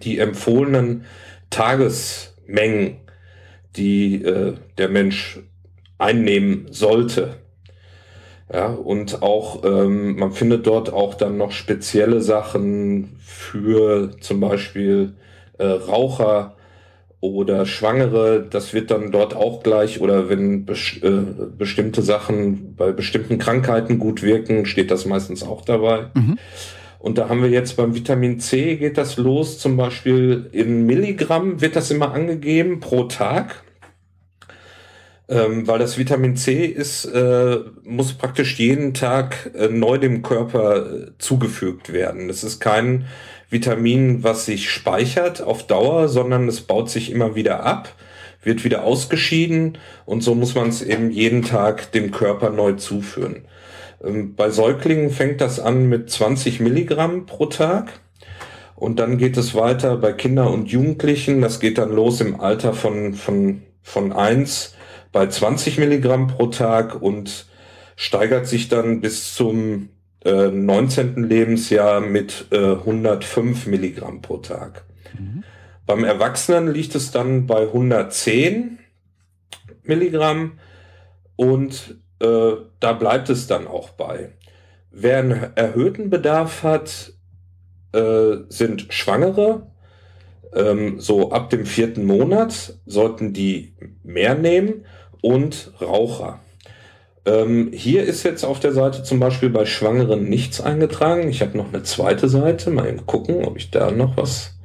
die 0.02 0.18
empfohlenen 0.18 1.04
Tagesmengen, 2.46 2.96
die 3.76 4.22
äh, 4.22 4.54
der 4.78 4.88
Mensch 4.88 5.40
einnehmen 5.98 6.66
sollte. 6.70 7.36
Ja, 8.52 8.66
und 8.66 9.22
auch, 9.22 9.64
ähm, 9.64 10.16
man 10.16 10.32
findet 10.32 10.66
dort 10.66 10.92
auch 10.92 11.14
dann 11.14 11.38
noch 11.38 11.50
spezielle 11.50 12.20
Sachen 12.20 13.16
für 13.20 14.10
zum 14.20 14.40
Beispiel 14.40 15.14
äh, 15.58 15.64
Raucher 15.64 16.56
oder 17.20 17.64
Schwangere. 17.64 18.46
Das 18.48 18.74
wird 18.74 18.90
dann 18.90 19.10
dort 19.12 19.34
auch 19.34 19.62
gleich, 19.62 20.00
oder 20.00 20.28
wenn 20.28 20.66
bes 20.66 20.98
äh, 21.02 21.22
bestimmte 21.56 22.02
Sachen 22.02 22.76
bei 22.76 22.92
bestimmten 22.92 23.38
Krankheiten 23.38 23.98
gut 23.98 24.22
wirken, 24.22 24.66
steht 24.66 24.90
das 24.90 25.06
meistens 25.06 25.42
auch 25.42 25.64
dabei. 25.64 26.10
Mhm. 26.14 26.38
Und 27.04 27.18
da 27.18 27.28
haben 27.28 27.42
wir 27.42 27.50
jetzt 27.50 27.76
beim 27.76 27.94
Vitamin 27.94 28.40
C 28.40 28.76
geht 28.76 28.96
das 28.96 29.18
los, 29.18 29.58
zum 29.58 29.76
Beispiel 29.76 30.48
in 30.52 30.86
Milligramm 30.86 31.60
wird 31.60 31.76
das 31.76 31.90
immer 31.90 32.14
angegeben 32.14 32.80
pro 32.80 33.04
Tag. 33.04 33.62
Ähm, 35.28 35.66
weil 35.66 35.78
das 35.78 35.98
Vitamin 35.98 36.34
C 36.34 36.64
ist, 36.64 37.04
äh, 37.04 37.58
muss 37.82 38.14
praktisch 38.14 38.58
jeden 38.58 38.94
Tag 38.94 39.50
äh, 39.54 39.68
neu 39.68 39.98
dem 39.98 40.22
Körper 40.22 40.78
äh, 40.78 41.10
zugefügt 41.18 41.92
werden. 41.92 42.28
Das 42.28 42.42
ist 42.42 42.58
kein 42.58 43.04
Vitamin, 43.50 44.24
was 44.24 44.46
sich 44.46 44.70
speichert 44.70 45.42
auf 45.42 45.66
Dauer, 45.66 46.08
sondern 46.08 46.48
es 46.48 46.62
baut 46.62 46.88
sich 46.88 47.12
immer 47.12 47.34
wieder 47.34 47.64
ab, 47.64 47.94
wird 48.42 48.64
wieder 48.64 48.82
ausgeschieden 48.82 49.76
und 50.06 50.22
so 50.22 50.34
muss 50.34 50.54
man 50.54 50.70
es 50.70 50.80
eben 50.80 51.10
jeden 51.10 51.42
Tag 51.42 51.92
dem 51.92 52.12
Körper 52.12 52.48
neu 52.48 52.72
zuführen. 52.72 53.44
Ähm, 54.04 54.34
bei 54.34 54.50
Säuglingen 54.50 55.10
fängt 55.10 55.40
das 55.40 55.60
an 55.60 55.88
mit 55.88 56.10
20 56.10 56.60
Milligramm 56.60 57.26
pro 57.26 57.46
Tag. 57.46 58.00
Und 58.76 58.98
dann 58.98 59.18
geht 59.18 59.36
es 59.36 59.54
weiter 59.54 59.96
bei 59.96 60.12
Kindern 60.12 60.48
und 60.48 60.68
Jugendlichen. 60.68 61.40
Das 61.40 61.60
geht 61.60 61.78
dann 61.78 61.94
los 61.94 62.20
im 62.20 62.40
Alter 62.40 62.74
von, 62.74 63.14
von, 63.14 63.62
von 63.82 64.12
eins 64.12 64.74
bei 65.12 65.26
20 65.26 65.78
Milligramm 65.78 66.26
pro 66.26 66.48
Tag 66.48 67.00
und 67.00 67.46
steigert 67.96 68.48
sich 68.48 68.68
dann 68.68 69.00
bis 69.00 69.34
zum 69.34 69.90
äh, 70.24 70.48
19. 70.48 71.22
Lebensjahr 71.22 72.00
mit 72.00 72.46
äh, 72.50 72.72
105 72.72 73.66
Milligramm 73.66 74.22
pro 74.22 74.38
Tag. 74.38 74.84
Mhm. 75.16 75.44
Beim 75.86 76.02
Erwachsenen 76.02 76.72
liegt 76.72 76.94
es 76.94 77.12
dann 77.12 77.46
bei 77.46 77.62
110 77.62 78.78
Milligramm 79.84 80.58
und 81.36 81.98
äh, 82.20 82.52
da 82.80 82.92
bleibt 82.92 83.30
es 83.30 83.46
dann 83.46 83.66
auch 83.66 83.90
bei. 83.90 84.32
Wer 84.90 85.18
einen 85.18 85.56
erhöhten 85.56 86.10
Bedarf 86.10 86.62
hat, 86.62 87.12
äh, 87.92 88.36
sind 88.48 88.86
Schwangere. 88.90 89.66
Ähm, 90.54 91.00
so 91.00 91.32
ab 91.32 91.50
dem 91.50 91.66
vierten 91.66 92.04
Monat 92.04 92.74
sollten 92.86 93.32
die 93.32 93.74
mehr 94.02 94.36
nehmen 94.36 94.84
und 95.20 95.72
Raucher. 95.80 96.40
Ähm, 97.26 97.70
hier 97.72 98.04
ist 98.04 98.22
jetzt 98.22 98.44
auf 98.44 98.60
der 98.60 98.72
Seite 98.72 99.02
zum 99.02 99.18
Beispiel 99.18 99.48
bei 99.48 99.64
Schwangeren 99.64 100.28
nichts 100.28 100.60
eingetragen. 100.60 101.28
Ich 101.28 101.40
habe 101.40 101.56
noch 101.56 101.72
eine 101.72 101.82
zweite 101.82 102.28
Seite. 102.28 102.70
Mal 102.70 102.88
eben 102.88 103.06
gucken, 103.06 103.44
ob 103.44 103.56
ich 103.56 103.70
da 103.70 103.90
noch 103.90 104.16
was 104.16 104.58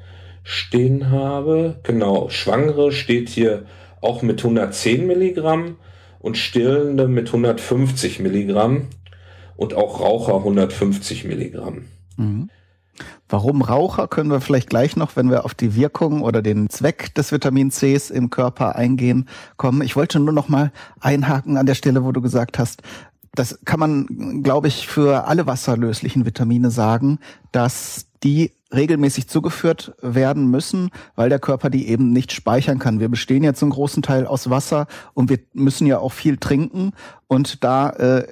stehen 0.43 1.09
habe. 1.09 1.79
Genau, 1.83 2.29
Schwangere 2.29 2.91
steht 2.91 3.29
hier 3.29 3.65
auch 4.01 4.21
mit 4.21 4.39
110 4.39 5.07
Milligramm 5.07 5.77
und 6.19 6.37
Stillende 6.37 7.07
mit 7.07 7.27
150 7.27 8.19
Milligramm 8.19 8.87
und 9.55 9.73
auch 9.73 9.99
Raucher 9.99 10.35
150 10.35 11.25
Milligramm. 11.25 11.85
Mhm. 12.17 12.49
Warum 13.29 13.61
Raucher 13.61 14.07
können 14.07 14.31
wir 14.31 14.41
vielleicht 14.41 14.69
gleich 14.69 14.95
noch, 14.95 15.15
wenn 15.15 15.29
wir 15.29 15.45
auf 15.45 15.53
die 15.53 15.75
Wirkung 15.75 16.21
oder 16.21 16.41
den 16.41 16.69
Zweck 16.69 17.13
des 17.15 17.31
Vitamin 17.31 17.69
Cs 17.71 18.09
im 18.09 18.29
Körper 18.29 18.75
eingehen, 18.75 19.29
kommen. 19.55 19.81
Ich 19.81 19.95
wollte 19.95 20.19
nur 20.19 20.33
noch 20.33 20.49
mal 20.49 20.71
einhaken 20.99 21.55
an 21.55 21.65
der 21.65 21.75
Stelle, 21.75 22.03
wo 22.03 22.11
du 22.11 22.21
gesagt 22.21 22.59
hast, 22.59 22.81
das 23.33 23.59
kann 23.63 23.79
man, 23.79 24.43
glaube 24.43 24.67
ich, 24.67 24.87
für 24.87 25.27
alle 25.27 25.45
wasserlöslichen 25.45 26.25
Vitamine 26.25 26.71
sagen, 26.71 27.19
dass 27.51 28.08
die 28.23 28.51
regelmäßig 28.73 29.27
zugeführt 29.27 29.93
werden 30.01 30.49
müssen, 30.49 30.91
weil 31.15 31.29
der 31.29 31.39
Körper 31.39 31.69
die 31.69 31.87
eben 31.87 32.11
nicht 32.11 32.31
speichern 32.31 32.77
kann. 32.77 32.99
Wir 32.99 33.09
bestehen 33.09 33.43
jetzt 33.43 33.63
einen 33.63 33.71
großen 33.71 34.03
Teil 34.03 34.27
aus 34.27 34.49
Wasser 34.49 34.85
und 35.13 35.29
wir 35.29 35.39
müssen 35.53 35.87
ja 35.87 35.97
auch 35.99 36.11
viel 36.11 36.37
trinken 36.37 36.91
und 37.27 37.63
da 37.63 37.89
äh, 37.91 38.27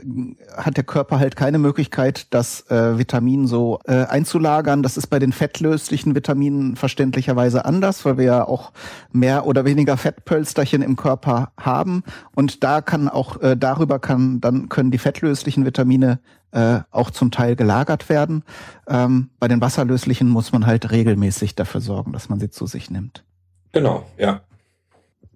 hat 0.55 0.77
der 0.77 0.83
Körper 0.83 1.19
halt 1.19 1.35
keine 1.35 1.57
Möglichkeit, 1.57 2.27
das 2.31 2.69
äh, 2.69 2.97
Vitamin 2.97 3.47
so 3.47 3.79
äh, 3.85 4.05
einzulagern. 4.05 4.83
Das 4.83 4.97
ist 4.97 5.07
bei 5.07 5.19
den 5.19 5.31
fettlöslichen 5.31 6.15
Vitaminen 6.15 6.75
verständlicherweise 6.75 7.65
anders, 7.65 8.05
weil 8.05 8.17
wir 8.17 8.25
ja 8.25 8.47
auch 8.47 8.71
mehr 9.11 9.45
oder 9.47 9.65
weniger 9.65 9.97
Fettpölsterchen 9.97 10.81
im 10.83 10.95
Körper 10.95 11.51
haben 11.59 12.03
und 12.35 12.63
da 12.63 12.81
kann 12.81 13.09
auch 13.09 13.41
äh, 13.41 13.57
darüber 13.57 13.97
kann 13.97 14.39
dann 14.39 14.69
können 14.69 14.91
die 14.91 14.97
fettlöslichen 14.99 15.65
Vitamine 15.65 16.19
äh, 16.51 16.79
auch 16.91 17.11
zum 17.11 17.31
Teil 17.31 17.55
gelagert 17.55 18.09
werden. 18.09 18.43
Ähm, 18.87 19.29
bei 19.39 19.47
den 19.47 19.61
wasserlöslichen 19.61 20.29
muss 20.29 20.51
man 20.51 20.65
halt 20.65 20.91
regelmäßig 20.91 21.55
dafür 21.55 21.81
sorgen, 21.81 22.13
dass 22.13 22.29
man 22.29 22.39
sie 22.39 22.49
zu 22.49 22.67
sich 22.67 22.89
nimmt. 22.89 23.23
Genau, 23.71 24.05
ja. 24.17 24.41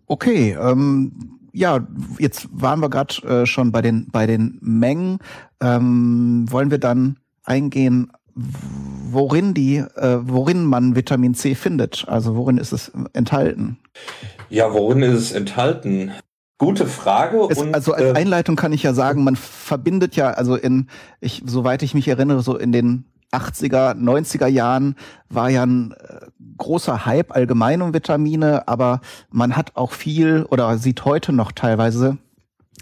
Okay, 0.08 0.58
ähm, 0.60 1.40
ja, 1.54 1.86
jetzt 2.18 2.48
waren 2.52 2.80
wir 2.80 2.90
gerade 2.90 3.16
äh, 3.28 3.46
schon 3.46 3.72
bei 3.72 3.82
den 3.82 4.08
bei 4.12 4.26
den 4.26 4.58
Mengen. 4.62 5.20
Ähm, 5.62 6.46
wollen 6.50 6.72
wir 6.72 6.80
dann 6.80 7.18
eingehen, 7.44 8.12
worin 8.34 9.54
die, 9.54 9.78
äh, 9.78 10.20
worin 10.22 10.66
man 10.66 10.96
Vitamin 10.96 11.34
C 11.34 11.56
findet? 11.56 12.06
Also 12.08 12.36
worin 12.36 12.58
ist 12.58 12.72
es 12.72 12.92
enthalten? 13.14 13.78
Ja, 14.50 14.74
worin 14.74 15.02
ist 15.02 15.20
es 15.20 15.32
enthalten? 15.32 16.12
Gute 16.62 16.86
Frage. 16.86 17.48
Es, 17.50 17.58
und, 17.58 17.74
also 17.74 17.94
als 17.94 18.04
äh, 18.04 18.14
Einleitung 18.14 18.56
kann 18.56 18.72
ich 18.72 18.84
ja 18.84 18.94
sagen, 18.94 19.24
man 19.24 19.36
verbindet 19.36 20.16
ja, 20.16 20.30
also 20.30 20.56
in, 20.56 20.90
ich, 21.20 21.42
soweit 21.44 21.82
ich 21.82 21.96
mich 21.96 22.08
erinnere, 22.08 22.44
so 22.44 22.56
in 22.56 22.72
den 22.72 23.06
80er, 23.32 23.96
90er 23.96 24.46
Jahren 24.46 24.96
war 25.28 25.50
ja 25.50 25.66
ein 25.66 25.94
äh, 25.94 26.28
großer 26.60 27.08
Hype 27.08 27.32
allgemein 27.32 27.82
um 27.82 27.96
Vitamine, 27.96 28.68
aber 28.68 29.02
man 29.32 29.58
hat 29.58 29.76
auch 29.76 29.92
viel 29.92 30.46
oder 30.52 30.78
sieht 30.78 31.04
heute 31.04 31.34
noch 31.34 31.52
teilweise 31.52 32.20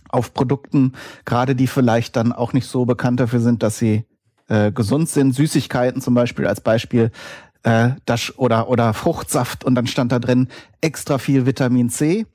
auf 0.10 0.34
Produkten, 0.34 0.92
gerade 1.24 1.56
die 1.56 1.68
vielleicht 1.68 2.18
dann 2.18 2.34
auch 2.34 2.52
nicht 2.52 2.68
so 2.68 2.84
bekannt 2.84 3.22
dafür 3.22 3.40
sind, 3.40 3.64
dass 3.64 3.78
sie 3.78 4.04
äh, 4.50 4.74
gesund 4.74 5.08
sind. 5.08 5.34
Süßigkeiten 5.34 6.02
zum 6.02 6.16
Beispiel 6.16 6.48
als 6.48 6.60
Beispiel 6.60 7.12
äh, 7.64 7.92
das, 8.06 8.38
oder, 8.38 8.68
oder 8.68 8.94
Fruchtsaft 8.94 9.64
und 9.64 9.76
dann 9.76 9.88
stand 9.88 10.12
da 10.12 10.20
drin 10.20 10.50
extra 10.82 11.18
viel 11.18 11.46
Vitamin 11.46 11.90
C. 11.90 12.26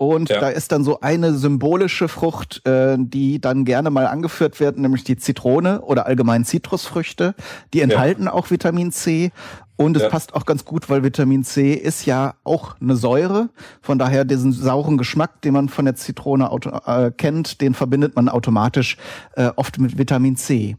Und 0.00 0.30
ja. 0.30 0.40
da 0.40 0.48
ist 0.48 0.72
dann 0.72 0.82
so 0.82 1.00
eine 1.00 1.34
symbolische 1.34 2.08
Frucht, 2.08 2.66
äh, 2.66 2.96
die 2.98 3.38
dann 3.38 3.66
gerne 3.66 3.90
mal 3.90 4.06
angeführt 4.06 4.58
wird, 4.58 4.78
nämlich 4.78 5.04
die 5.04 5.18
Zitrone 5.18 5.82
oder 5.82 6.06
allgemein 6.06 6.46
Zitrusfrüchte. 6.46 7.34
Die 7.74 7.82
enthalten 7.82 8.24
ja. 8.24 8.32
auch 8.32 8.50
Vitamin 8.50 8.92
C. 8.92 9.30
Und 9.76 9.98
es 9.98 10.04
ja. 10.04 10.08
passt 10.08 10.34
auch 10.34 10.46
ganz 10.46 10.64
gut, 10.64 10.88
weil 10.88 11.04
Vitamin 11.04 11.44
C 11.44 11.74
ist 11.74 12.06
ja 12.06 12.36
auch 12.44 12.80
eine 12.80 12.96
Säure. 12.96 13.50
Von 13.82 13.98
daher 13.98 14.24
diesen 14.24 14.52
sauren 14.52 14.96
Geschmack, 14.96 15.42
den 15.42 15.52
man 15.52 15.68
von 15.68 15.84
der 15.84 15.96
Zitrone 15.96 16.50
auto, 16.50 16.70
äh, 16.86 17.10
kennt, 17.10 17.60
den 17.60 17.74
verbindet 17.74 18.16
man 18.16 18.30
automatisch 18.30 18.96
äh, 19.36 19.50
oft 19.56 19.78
mit 19.78 19.98
Vitamin 19.98 20.34
C. 20.34 20.78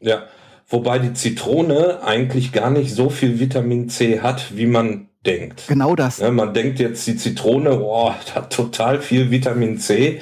Ja, 0.00 0.22
wobei 0.68 0.98
die 1.00 1.12
Zitrone 1.12 2.02
eigentlich 2.02 2.50
gar 2.52 2.70
nicht 2.70 2.94
so 2.94 3.10
viel 3.10 3.40
Vitamin 3.40 3.90
C 3.90 4.22
hat, 4.22 4.56
wie 4.56 4.66
man 4.66 5.10
denkt. 5.26 5.64
Genau 5.68 5.96
das. 5.96 6.18
Ja, 6.18 6.30
man 6.30 6.54
denkt 6.54 6.78
jetzt, 6.78 7.06
die 7.06 7.16
Zitrone, 7.16 7.76
boah, 7.76 8.14
hat 8.34 8.52
total 8.52 9.00
viel 9.00 9.30
Vitamin 9.30 9.78
C. 9.78 10.20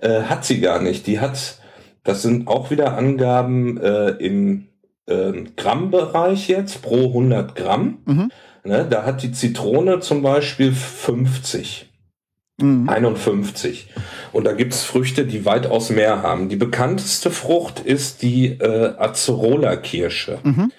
Äh, 0.00 0.22
hat 0.22 0.44
sie 0.44 0.60
gar 0.60 0.80
nicht. 0.80 1.06
Die 1.06 1.20
hat, 1.20 1.58
das 2.04 2.22
sind 2.22 2.48
auch 2.48 2.70
wieder 2.70 2.96
Angaben 2.96 3.78
äh, 3.78 4.10
im 4.10 4.68
äh, 5.06 5.32
Grammbereich 5.56 6.48
jetzt 6.48 6.82
pro 6.82 7.06
100 7.08 7.54
Gramm. 7.54 7.98
Mhm. 8.04 8.30
Ne, 8.64 8.86
da 8.88 9.04
hat 9.04 9.22
die 9.22 9.30
Zitrone 9.30 10.00
zum 10.00 10.22
Beispiel 10.22 10.72
50. 10.72 11.88
Mhm. 12.60 12.88
51. 12.88 13.88
Und 14.32 14.44
da 14.44 14.52
gibt's 14.52 14.82
Früchte, 14.82 15.24
die 15.24 15.44
weitaus 15.44 15.90
mehr 15.90 16.22
haben. 16.22 16.48
Die 16.48 16.56
bekannteste 16.56 17.30
Frucht 17.30 17.80
ist 17.80 18.22
die 18.22 18.46
äh, 18.46 18.94
Acerola-Kirsche. 18.98 20.38
Mhm. 20.42 20.72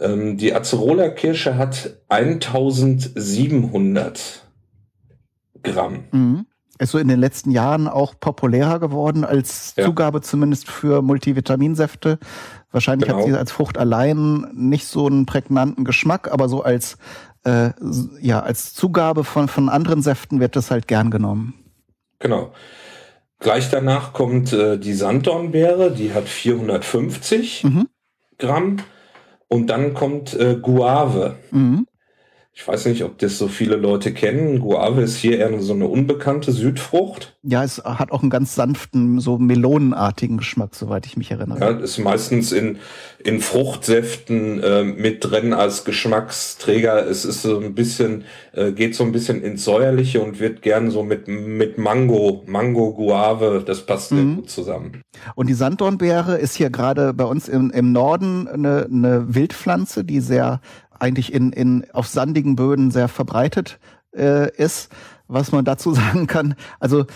Ähm, 0.00 0.36
die 0.36 0.54
Acerola-Kirsche 0.54 1.56
hat 1.56 1.96
1700 2.08 4.46
Gramm. 5.62 6.04
Mhm. 6.12 6.46
Ist 6.78 6.92
so 6.92 6.98
in 6.98 7.08
den 7.08 7.18
letzten 7.18 7.50
Jahren 7.50 7.88
auch 7.88 8.14
populärer 8.20 8.78
geworden 8.78 9.24
als 9.24 9.74
ja. 9.76 9.84
Zugabe 9.84 10.20
zumindest 10.20 10.68
für 10.68 11.02
Multivitaminsäfte. 11.02 12.18
Wahrscheinlich 12.70 13.08
genau. 13.08 13.20
hat 13.20 13.26
sie 13.26 13.34
als 13.34 13.50
Frucht 13.50 13.78
allein 13.78 14.46
nicht 14.54 14.86
so 14.86 15.06
einen 15.06 15.26
prägnanten 15.26 15.84
Geschmack, 15.84 16.30
aber 16.30 16.48
so 16.48 16.62
als 16.62 16.96
äh, 17.44 17.70
ja 18.20 18.40
als 18.40 18.74
Zugabe 18.74 19.24
von 19.24 19.48
von 19.48 19.68
anderen 19.68 20.02
Säften 20.02 20.38
wird 20.38 20.54
das 20.54 20.70
halt 20.70 20.86
gern 20.86 21.10
genommen. 21.10 21.54
Genau. 22.20 22.52
Gleich 23.40 23.70
danach 23.70 24.12
kommt 24.12 24.52
äh, 24.52 24.78
die 24.78 24.94
Sanddornbeere, 24.94 25.92
die 25.92 26.12
hat 26.12 26.28
450 26.28 27.64
mhm. 27.64 27.88
Gramm. 28.38 28.78
Und 29.48 29.68
dann 29.68 29.94
kommt 29.94 30.34
äh, 30.34 30.56
Guave. 30.60 31.36
Mhm. 31.50 31.86
Ich 32.60 32.66
weiß 32.66 32.86
nicht, 32.86 33.04
ob 33.04 33.18
das 33.18 33.38
so 33.38 33.46
viele 33.46 33.76
Leute 33.76 34.12
kennen. 34.12 34.58
Guave 34.58 35.02
ist 35.02 35.16
hier 35.16 35.38
eher 35.38 35.60
so 35.60 35.74
eine 35.74 35.86
unbekannte 35.86 36.50
Südfrucht. 36.50 37.36
Ja, 37.44 37.62
es 37.62 37.78
hat 37.84 38.10
auch 38.10 38.22
einen 38.22 38.30
ganz 38.30 38.56
sanften, 38.56 39.20
so 39.20 39.38
melonenartigen 39.38 40.38
Geschmack, 40.38 40.74
soweit 40.74 41.06
ich 41.06 41.16
mich 41.16 41.30
erinnere. 41.30 41.60
Ja, 41.60 41.70
ist 41.70 41.98
meistens 41.98 42.50
in, 42.50 42.78
in 43.24 43.38
Fruchtsäften 43.38 44.60
äh, 44.60 44.82
mit 44.82 45.24
drin 45.24 45.54
als 45.54 45.84
Geschmacksträger. 45.84 47.06
Es 47.06 47.24
ist 47.24 47.42
so 47.42 47.60
ein 47.60 47.76
bisschen, 47.76 48.24
äh, 48.52 48.72
geht 48.72 48.96
so 48.96 49.04
ein 49.04 49.12
bisschen 49.12 49.40
ins 49.40 49.64
Säuerliche 49.64 50.20
und 50.20 50.40
wird 50.40 50.60
gern 50.60 50.90
so 50.90 51.04
mit, 51.04 51.28
mit 51.28 51.78
Mango, 51.78 52.42
Mango 52.46 52.92
Guave, 52.92 53.62
das 53.64 53.86
passt 53.86 54.10
mhm. 54.10 54.16
sehr 54.16 54.34
gut 54.34 54.50
zusammen. 54.50 55.02
Und 55.36 55.48
die 55.48 55.54
Sanddornbeere 55.54 56.36
ist 56.36 56.56
hier 56.56 56.70
gerade 56.70 57.14
bei 57.14 57.24
uns 57.24 57.48
im, 57.48 57.70
im 57.70 57.92
Norden 57.92 58.48
eine, 58.48 58.88
eine 58.92 59.32
Wildpflanze, 59.32 60.02
die 60.02 60.18
sehr 60.18 60.60
eigentlich 60.98 61.32
in, 61.32 61.52
in, 61.52 61.86
auf 61.92 62.06
sandigen 62.06 62.56
Böden 62.56 62.90
sehr 62.90 63.08
verbreitet 63.08 63.78
äh, 64.14 64.50
ist. 64.56 64.90
Was 65.26 65.52
man 65.52 65.64
dazu 65.64 65.94
sagen 65.94 66.26
kann, 66.26 66.54
also 66.80 67.06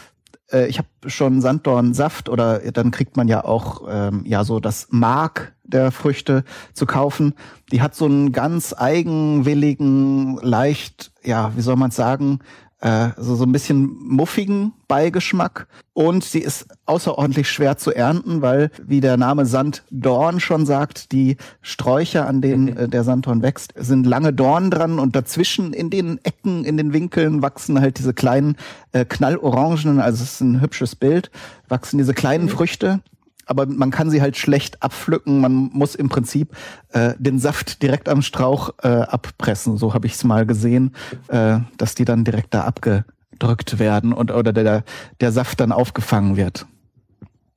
äh, 0.53 0.67
ich 0.67 0.79
habe 0.79 0.89
schon 1.07 1.41
Sanddornsaft 1.41 2.29
oder 2.29 2.59
dann 2.73 2.91
kriegt 2.91 3.17
man 3.17 3.29
ja 3.29 3.45
auch 3.45 3.83
ähm, 3.89 4.23
ja 4.27 4.45
so 4.45 4.61
das 4.61 4.89
Mark 4.91 5.55
der 5.65 5.91
Früchte 5.91 6.45
zu 6.75 6.87
kaufen. 6.87 7.35
Die 7.73 7.83
hat 7.83 7.95
so 7.95 8.05
einen 8.05 8.33
ganz 8.33 8.75
eigenwilligen, 8.77 10.37
leicht, 10.37 11.13
ja, 11.25 11.53
wie 11.57 11.63
soll 11.63 11.77
man 11.77 11.91
sagen, 11.91 12.41
äh, 12.83 13.11
so, 13.17 13.37
so 13.37 13.45
ein 13.45 13.53
bisschen 13.53 13.97
muffigen 14.03 14.73
Beigeschmack. 14.89 15.69
Und 15.95 16.25
sie 16.25 16.41
ist 16.41 16.67
außerordentlich 16.85 17.49
schwer 17.49 17.79
zu 17.79 17.93
ernten, 17.93 18.43
weil, 18.43 18.71
wie 18.83 19.01
der 19.01 19.17
Name 19.17 19.47
Sanddorn 19.47 20.41
schon 20.41 20.67
sagt, 20.67 21.13
die 21.13 21.37
Sträucher, 21.61 22.27
an 22.27 22.41
denen 22.41 22.77
äh, 22.77 22.89
der 22.89 23.05
Sanddorn 23.05 23.43
wächst, 23.43 23.73
sind 23.77 24.05
lange 24.05 24.33
Dornen 24.33 24.71
dran 24.71 24.99
und 24.99 25.15
dazwischen 25.15 25.73
in 25.73 25.91
den 25.91 26.19
Ecken, 26.25 26.65
in 26.65 26.77
den 26.77 26.93
Winkeln 26.93 27.41
wachsen 27.41 27.81
halt 27.81 27.99
diese 27.99 28.15
kleinen 28.15 28.57
äh, 28.93 29.05
knallorangenen, 29.05 30.01
also 30.01 30.23
es 30.25 30.33
ist 30.33 30.41
ein 30.41 30.61
hübsches 30.61 30.97
Bild, 30.97 31.31
wachsen 31.69 31.99
diese 31.99 32.15
kleinen 32.15 32.45
mhm. 32.45 32.51
Früchte 32.51 33.01
aber 33.47 33.67
man 33.67 33.91
kann 33.91 34.11
sie 34.11 34.21
halt 34.21 34.37
schlecht 34.37 34.83
abpflücken. 34.83 35.41
Man 35.41 35.71
muss 35.73 35.95
im 35.95 36.09
Prinzip 36.09 36.55
äh, 36.93 37.15
den 37.19 37.39
Saft 37.39 37.83
direkt 37.83 38.09
am 38.09 38.23
Strauch 38.23 38.71
äh, 38.83 38.89
abpressen. 38.89 39.77
So 39.77 39.95
habe 39.95 40.07
ich 40.07 40.15
es 40.15 40.25
mal 40.25 40.47
gesehen, 40.47 40.95
äh, 41.29 41.59
dass 41.77 41.95
die 41.95 42.05
dann 42.05 42.25
direkt 42.25 42.55
da 42.55 42.63
abgedrückt 42.63 43.79
werden 43.79 44.13
und 44.13 44.31
oder 44.31 44.53
der, 44.53 44.85
der 45.21 45.33
Saft 45.33 45.61
dann 45.61 45.73
aufgefangen 45.73 46.37
wird. 46.37 46.67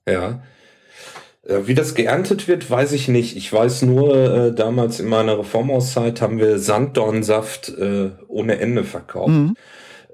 Ja. 0.08 0.42
Äh, 1.44 1.68
wie 1.68 1.74
das 1.74 1.96
geerntet 1.96 2.48
wird, 2.48 2.70
weiß 2.70 2.92
ich 2.92 3.08
nicht. 3.08 3.38
Ich 3.38 3.52
weiß 3.52 3.84
nur, 3.84 4.16
äh, 4.16 4.54
damals 4.54 5.00
in 5.00 5.08
meiner 5.08 5.40
Reformauszeit 5.40 6.22
haben 6.22 6.40
wir 6.40 6.60
Sanddornsaft 6.60 7.70
äh, 7.70 8.12
ohne 8.28 8.60
Ende 8.60 8.84
verkauft. 8.84 9.30
Mhm. 9.30 9.56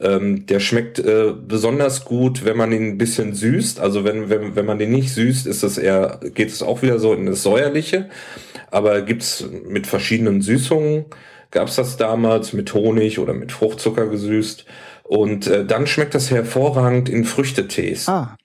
Ähm, 0.02 0.46
der 0.48 0.60
schmeckt 0.60 1.00
äh, 1.00 1.32
besonders 1.32 2.06
gut, 2.06 2.44
wenn 2.44 2.58
man 2.58 2.72
ihn 2.72 2.88
ein 2.88 2.98
bisschen 2.98 3.34
süßt. 3.34 3.80
Also 3.80 4.04
wenn, 4.04 4.30
wenn, 4.30 4.56
wenn 4.56 4.66
man 4.66 4.80
den 4.80 4.92
nicht 4.92 5.14
süßt, 5.14 5.46
ist 5.46 5.64
es 5.64 5.78
eher, 5.78 6.20
geht 6.34 6.50
es 6.50 6.64
auch 6.64 6.82
wieder 6.82 6.98
so 7.00 7.14
in 7.14 7.28
das 7.28 7.44
Säuerliche. 7.44 8.10
Aber 8.72 9.02
gibt's 9.02 9.46
mit 9.68 9.86
verschiedenen 9.86 10.42
Süßungen, 10.42 11.06
gab's 11.52 11.76
das 11.76 11.98
damals 11.98 12.54
mit 12.54 12.74
Honig 12.74 13.20
oder 13.20 13.34
mit 13.34 13.52
Fruchtzucker 13.52 14.08
gesüßt. 14.08 14.66
Und 15.04 15.48
äh, 15.48 15.66
dann 15.66 15.88
schmeckt 15.88 16.16
das 16.16 16.32
hervorragend 16.32 17.10
in 17.10 17.26
Früchtetees. 17.26 18.08
Ah. 18.08 18.38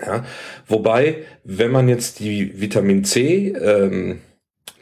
Ja, 0.00 0.24
wobei, 0.66 1.24
wenn 1.44 1.70
man 1.70 1.88
jetzt 1.88 2.20
die 2.20 2.60
Vitamin 2.60 3.04
C 3.04 3.48
ähm, 3.48 4.20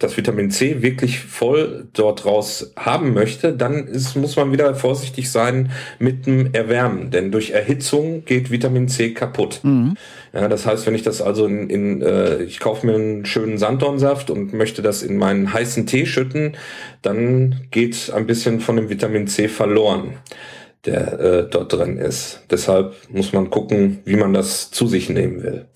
das 0.01 0.17
Vitamin 0.17 0.51
C 0.51 0.83
wirklich 0.83 1.21
voll 1.21 1.87
dort 1.93 2.25
raus 2.25 2.73
haben 2.77 3.13
möchte, 3.15 3.53
dann 3.53 3.87
ist, 3.87 4.17
muss 4.17 4.35
man 4.35 4.51
wieder 4.51 4.75
vorsichtig 4.75 5.31
sein 5.31 5.71
mit 5.99 6.27
dem 6.27 6.53
Erwärmen, 6.55 7.11
denn 7.11 7.31
durch 7.31 7.51
Erhitzung 7.51 8.25
geht 8.25 8.51
Vitamin 8.51 8.89
C 8.89 9.13
kaputt. 9.13 9.61
Mhm. 9.63 9.97
Ja, 10.33 10.49
das 10.49 10.67
heißt, 10.67 10.87
wenn 10.87 10.95
ich 10.95 11.03
das 11.03 11.21
also 11.21 11.47
in, 11.47 11.69
in 11.69 12.03
äh, 12.03 12.43
ich 12.43 12.61
kaufe 12.61 12.87
mir 12.87 12.95
einen 12.95 13.27
schönen 13.27 13.59
Sanddornsaft 13.59 14.31
und 14.31 14.55
möchte 14.55 14.81
das 14.81 15.03
in 15.03 15.19
meinen 15.19 15.53
heißen 15.53 15.87
Tee 15.87 16.07
schütten, 16.07 16.57
dann 17.03 17.67
geht 17.71 18.11
ein 18.13 18.27
bisschen 18.27 18.61
von 18.61 18.77
dem 18.77 18.89
Vitamin 18.89 19.27
C 19.27 19.49
verloren 19.49 20.15
der 20.87 21.21
äh, 21.21 21.47
dort 21.51 21.75
drin 21.75 21.99
ist. 21.99 22.41
Deshalb 22.51 22.95
muss 23.11 23.35
man 23.35 23.51
gucken, 23.51 23.99
wie 24.07 24.17
man 24.17 24.33
das 24.33 24.71
zu 24.71 24.87
sich 24.87 25.11
nehmen 25.11 25.43
will. 25.43 25.67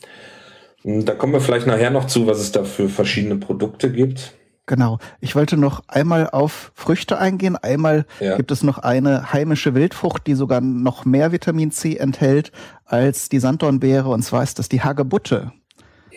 Da 0.84 1.14
kommen 1.14 1.32
wir 1.32 1.40
vielleicht 1.40 1.66
nachher 1.66 1.90
noch 1.90 2.06
zu, 2.06 2.26
was 2.26 2.38
es 2.38 2.52
da 2.52 2.64
für 2.64 2.90
verschiedene 2.90 3.36
Produkte 3.36 3.90
gibt. 3.90 4.34
Genau. 4.66 4.98
Ich 5.20 5.34
wollte 5.34 5.56
noch 5.56 5.82
einmal 5.88 6.28
auf 6.30 6.72
Früchte 6.74 7.18
eingehen. 7.18 7.56
Einmal 7.56 8.06
ja. 8.20 8.36
gibt 8.36 8.50
es 8.50 8.62
noch 8.62 8.78
eine 8.78 9.32
heimische 9.32 9.74
Wildfrucht, 9.74 10.26
die 10.26 10.34
sogar 10.34 10.60
noch 10.60 11.04
mehr 11.04 11.32
Vitamin 11.32 11.70
C 11.70 11.96
enthält 11.96 12.52
als 12.84 13.28
die 13.28 13.38
Sanddornbeere. 13.38 14.08
Und 14.08 14.22
zwar 14.22 14.42
ist 14.42 14.58
das 14.58 14.68
die 14.68 14.82
Hagebutte. 14.82 15.52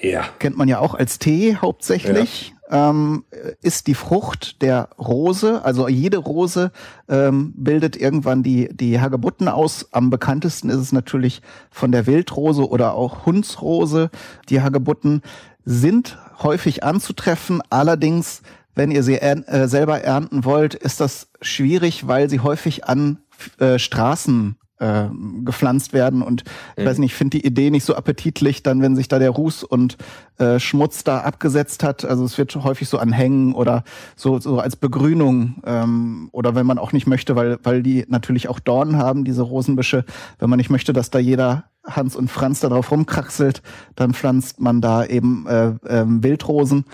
Ja. 0.01 0.25
Kennt 0.39 0.57
man 0.57 0.67
ja 0.67 0.79
auch 0.79 0.95
als 0.95 1.17
Tee 1.17 1.55
hauptsächlich. 1.55 2.53
Ähm, 2.69 3.23
ist 3.61 3.87
die 3.87 3.93
Frucht 3.93 4.61
der 4.61 4.89
Rose. 4.99 5.63
Also 5.63 5.87
jede 5.87 6.17
Rose 6.17 6.71
ähm, 7.07 7.53
bildet 7.55 7.95
irgendwann 7.95 8.43
die, 8.43 8.69
die 8.73 8.99
Hagebutten 8.99 9.47
aus. 9.47 9.87
Am 9.91 10.09
bekanntesten 10.09 10.69
ist 10.69 10.79
es 10.79 10.91
natürlich 10.91 11.41
von 11.71 11.91
der 11.91 12.07
Wildrose 12.07 12.67
oder 12.67 12.93
auch 12.93 13.25
Hundsrose. 13.25 14.09
Die 14.49 14.61
Hagebutten 14.61 15.21
sind 15.63 16.17
häufig 16.41 16.83
anzutreffen. 16.83 17.61
Allerdings, 17.69 18.41
wenn 18.75 18.91
ihr 18.91 19.03
sie 19.03 19.15
äh, 19.17 19.67
selber 19.67 20.01
ernten 20.01 20.45
wollt, 20.45 20.73
ist 20.73 20.99
das 20.99 21.29
schwierig, 21.41 22.07
weil 22.07 22.29
sie 22.29 22.39
häufig 22.39 22.85
an 22.85 23.19
äh, 23.59 23.79
Straßen 23.79 24.57
äh, 24.79 25.05
gepflanzt 25.43 25.93
werden. 25.93 26.21
Und 26.21 26.43
ich 26.75 26.83
mhm. 26.83 26.87
weiß 26.87 26.97
nicht, 26.99 27.11
ich 27.11 27.17
finde 27.17 27.37
die 27.39 27.45
Idee 27.45 27.69
nicht 27.69 27.85
so 27.85 27.95
appetitlich, 27.95 28.63
dann 28.63 28.81
wenn 28.81 28.95
sich 28.95 29.07
da 29.07 29.19
der 29.19 29.31
Ruß 29.31 29.63
und 29.63 29.97
äh, 30.37 30.59
Schmutz 30.59 31.03
da 31.03 31.19
abgesetzt 31.19 31.83
hat. 31.83 32.05
Also 32.05 32.23
es 32.23 32.37
wird 32.37 32.55
häufig 32.55 32.89
so 32.89 32.97
anhängen 32.97 33.53
oder 33.53 33.83
so, 34.15 34.39
so 34.39 34.59
als 34.59 34.75
Begrünung 34.75 35.61
ähm, 35.65 36.29
oder 36.31 36.55
wenn 36.55 36.65
man 36.65 36.77
auch 36.77 36.91
nicht 36.91 37.07
möchte, 37.07 37.35
weil, 37.35 37.57
weil 37.63 37.83
die 37.83 38.05
natürlich 38.07 38.49
auch 38.49 38.59
Dornen 38.59 38.97
haben, 38.97 39.25
diese 39.25 39.41
Rosenbüsche, 39.41 40.05
wenn 40.39 40.49
man 40.49 40.57
nicht 40.57 40.69
möchte, 40.69 40.93
dass 40.93 41.09
da 41.09 41.19
jeder 41.19 41.65
Hans 41.83 42.15
und 42.15 42.29
Franz 42.29 42.59
da 42.59 42.69
drauf 42.69 42.91
rumkraxelt, 42.91 43.61
dann 43.95 44.13
pflanzt 44.13 44.59
man 44.59 44.81
da 44.81 45.05
eben 45.05 45.47
äh, 45.47 45.67
äh, 45.87 46.05
Wildrosen. 46.05 46.85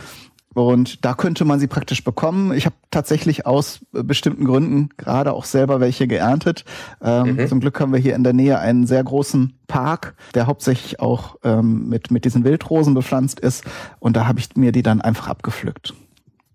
Und 0.54 1.04
da 1.04 1.14
könnte 1.14 1.46
man 1.46 1.60
sie 1.60 1.68
praktisch 1.68 2.04
bekommen. 2.04 2.54
Ich 2.54 2.66
habe 2.66 2.76
tatsächlich 2.92 3.46
aus 3.46 3.80
bestimmten 3.92 4.46
Gründen 4.46 4.90
gerade 4.98 5.34
auch 5.34 5.46
selber 5.46 5.80
welche 5.80 6.08
geerntet. 6.08 6.64
Ähm, 7.02 7.36
mhm. 7.36 7.48
Zum 7.48 7.60
Glück 7.60 7.80
haben 7.80 7.92
wir 7.92 8.00
hier 8.00 8.16
in 8.16 8.24
der 8.24 8.34
Nähe 8.34 8.60
einen 8.60 8.86
sehr 8.86 9.04
großen 9.04 9.58
Park, 9.68 10.16
der 10.36 10.48
hauptsächlich 10.48 11.00
auch 11.00 11.38
ähm, 11.44 11.90
mit, 11.90 12.12
mit 12.12 12.26
diesen 12.26 12.44
Wildrosen 12.44 12.94
bepflanzt 12.94 13.40
ist. 13.40 13.64
Und 14.00 14.16
da 14.16 14.28
habe 14.28 14.40
ich 14.40 14.56
mir 14.56 14.72
die 14.72 14.84
dann 14.84 15.02
einfach 15.02 15.28
abgepflückt. 15.28 15.94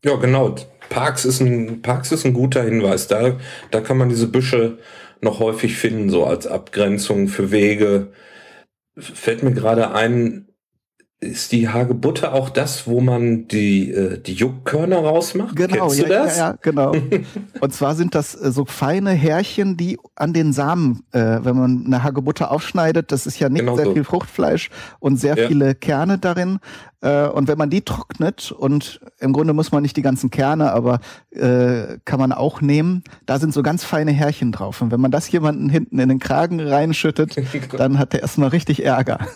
Ja, 0.05 0.17
genau. 0.17 0.55
Parks 0.91 1.25
ist 1.25 1.41
ein, 1.41 1.83
Parks 1.83 2.13
ist 2.13 2.25
ein 2.25 2.33
guter 2.33 2.63
Hinweis. 2.63 3.09
Da, 3.09 3.37
da 3.71 3.81
kann 3.81 3.99
man 3.99 4.09
diese 4.09 4.29
Büsche 4.29 4.79
noch 5.21 5.41
häufig 5.41 5.77
finden, 5.77 6.11
so 6.11 6.25
als 6.25 6.47
Abgrenzung 6.47 7.29
für 7.29 7.51
Wege. 7.51 8.13
Fällt 8.97 9.43
mir 9.43 9.53
gerade 9.53 9.93
ein, 9.93 10.48
ist 11.21 11.51
die 11.51 11.69
Hagebutte 11.69 12.33
auch 12.33 12.49
das, 12.49 12.87
wo 12.87 13.01
man 13.01 13.49
die, 13.49 13.91
äh, 13.91 14.21
die 14.21 14.35
Juckkörner 14.35 14.99
rausmacht? 14.99 15.57
Genau, 15.57 15.89
Kennst 15.89 15.99
ja, 15.99 16.05
du 16.05 16.09
das? 16.11 16.39
Ja, 16.39 16.51
ja, 16.51 16.59
genau. 16.63 16.93
Und 17.61 17.75
zwar 17.75 17.97
sind 17.97 18.15
das 18.15 18.41
äh, 18.41 18.53
so 18.53 18.65
feine 18.65 19.11
Härchen, 19.11 19.77
die 19.77 19.99
an 20.15 20.33
den 20.33 20.53
Samen, 20.53 21.03
äh, 21.11 21.41
wenn 21.43 21.57
man 21.57 21.83
eine 21.87 22.05
Hagebutte 22.05 22.51
aufschneidet, 22.51 23.11
das 23.11 23.27
ist 23.27 23.41
ja 23.41 23.49
nicht 23.49 23.61
genau 23.61 23.75
sehr 23.75 23.87
so. 23.87 23.95
viel 23.95 24.05
Fruchtfleisch 24.05 24.71
und 25.01 25.17
sehr 25.17 25.37
ja. 25.37 25.49
viele 25.49 25.75
Kerne 25.75 26.19
darin. 26.19 26.61
Äh, 27.01 27.29
und 27.29 27.49
wenn 27.49 27.59
man 27.59 27.71
die 27.71 27.83
trocknet, 27.83 28.53
und 28.53 29.01
im 29.19 29.33
Grunde 29.33 29.53
muss 29.53 29.73
man 29.73 29.83
nicht 29.83 29.97
die 29.97 30.03
ganzen 30.03 30.31
Kerne, 30.31 30.73
aber 30.73 31.01
äh, 31.31 31.99
kann 32.05 32.19
man 32.19 32.33
auch 32.33 32.61
nehmen, 32.61 33.05
da 33.27 33.39
sind 33.39 33.55
so 33.55 33.63
ganz 33.63 33.85
feine 33.85 34.11
Härchen 34.11 34.53
drauf. 34.53 34.83
Und 34.83 34.91
wenn 34.91 35.01
man 35.01 35.11
das 35.11 35.31
jemanden 35.31 35.69
hinten 35.69 35.99
in 35.99 36.09
den 36.09 36.19
Kragen 36.19 36.61
reinschüttet, 36.61 37.37
dann 37.77 37.99
hat 37.99 38.13
der 38.13 38.23
erstmal 38.23 38.49
richtig 38.49 38.85
Ärger. 38.85 39.19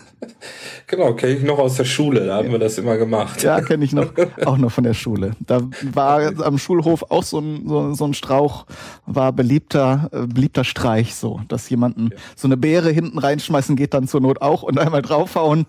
Genau, 0.87 1.13
kenne 1.13 1.33
ich 1.33 1.43
noch 1.43 1.59
aus 1.59 1.75
der 1.75 1.85
Schule, 1.85 2.25
da 2.25 2.37
haben 2.37 2.51
wir 2.51 2.59
das 2.59 2.77
immer 2.77 2.97
gemacht. 2.97 3.41
Ja, 3.43 3.61
kenne 3.61 3.83
ich 3.83 3.93
noch, 3.93 4.13
auch 4.45 4.57
noch 4.57 4.71
von 4.71 4.83
der 4.83 4.93
Schule. 4.93 5.31
Da 5.39 5.61
war 5.93 6.39
am 6.45 6.57
Schulhof 6.57 7.05
auch 7.09 7.23
so 7.23 7.39
ein, 7.39 7.67
so, 7.67 7.93
so 7.93 8.05
ein 8.05 8.13
Strauch, 8.13 8.65
war 9.05 9.31
beliebter, 9.31 10.09
äh, 10.11 10.27
beliebter 10.27 10.63
Streich, 10.63 11.15
so, 11.15 11.41
dass 11.47 11.69
jemanden 11.69 12.09
ja. 12.11 12.17
so 12.35 12.47
eine 12.47 12.57
Beere 12.57 12.89
hinten 12.89 13.17
reinschmeißen 13.17 13.75
geht 13.75 13.93
dann 13.93 14.07
zur 14.07 14.21
Not 14.21 14.41
auch 14.41 14.63
und 14.63 14.77
einmal 14.77 15.01
draufhauen, 15.01 15.65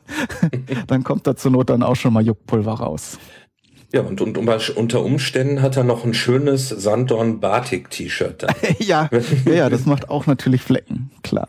dann 0.87 1.05
kommt 1.05 1.27
da 1.27 1.37
zur 1.37 1.53
Not 1.53 1.71
dann 1.71 1.83
auch 1.85 1.97
schon 1.97 2.13
mal 2.13 2.25
Juckpulver 2.25 2.73
raus. 2.73 3.19
Ja, 3.95 4.01
und, 4.01 4.21
und 4.21 4.37
unter 4.37 5.05
Umständen 5.05 5.63
hat 5.63 5.77
er 5.77 5.85
noch 5.85 6.05
ein 6.05 6.15
schönes 6.15 6.69
Sanddorn-Batik-T-Shirt. 6.69 8.45
ja, 8.81 9.09
ja, 9.47 9.71
das 9.71 9.87
macht 9.87 10.11
auch 10.11 10.27
natürlich 10.27 10.63
Flecken, 10.63 11.13
klar. 11.23 11.47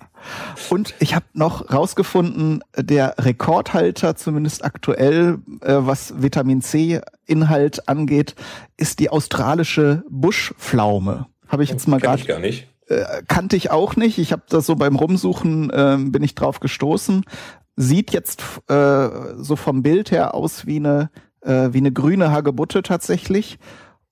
Und 0.70 0.94
ich 1.00 1.16
habe 1.16 1.26
noch 1.34 1.74
rausgefunden, 1.74 2.64
der 2.78 3.16
Rekordhalter, 3.18 4.16
zumindest 4.16 4.64
aktuell, 4.64 5.40
äh, 5.62 5.74
was 5.80 6.22
Vitamin 6.22 6.62
C-Inhalt 6.62 7.90
angeht, 7.90 8.36
ist 8.78 9.00
die 9.00 9.10
australische 9.10 10.04
Buschpflaume. 10.08 11.26
Habe 11.48 11.64
ich 11.64 11.72
jetzt 11.72 11.88
mal 11.88 12.00
gerade. 12.00 12.26
gar 12.26 12.38
nicht. 12.40 12.68
Äh, 12.88 13.24
kannte 13.28 13.56
ich 13.56 13.72
auch 13.72 13.96
nicht. 13.96 14.20
Ich 14.20 14.32
habe 14.32 14.44
das 14.50 14.68
so 14.68 14.76
beim 14.76 14.96
Rumsuchen 14.96 15.72
äh, 15.72 15.98
bin 16.00 16.22
ich 16.22 16.36
drauf 16.36 16.60
gestoßen. 16.60 17.26
Sieht 17.76 18.12
jetzt 18.12 18.42
äh, 18.70 19.10
so 19.38 19.56
vom 19.56 19.84
Bild 19.84 20.12
her 20.12 20.34
aus 20.34 20.66
wie 20.66 20.78
eine 20.78 21.10
äh, 21.42 21.70
wie 21.72 21.78
eine 21.78 21.92
grüne 21.92 22.32
Hagebutte 22.32 22.84
tatsächlich. 22.84 23.60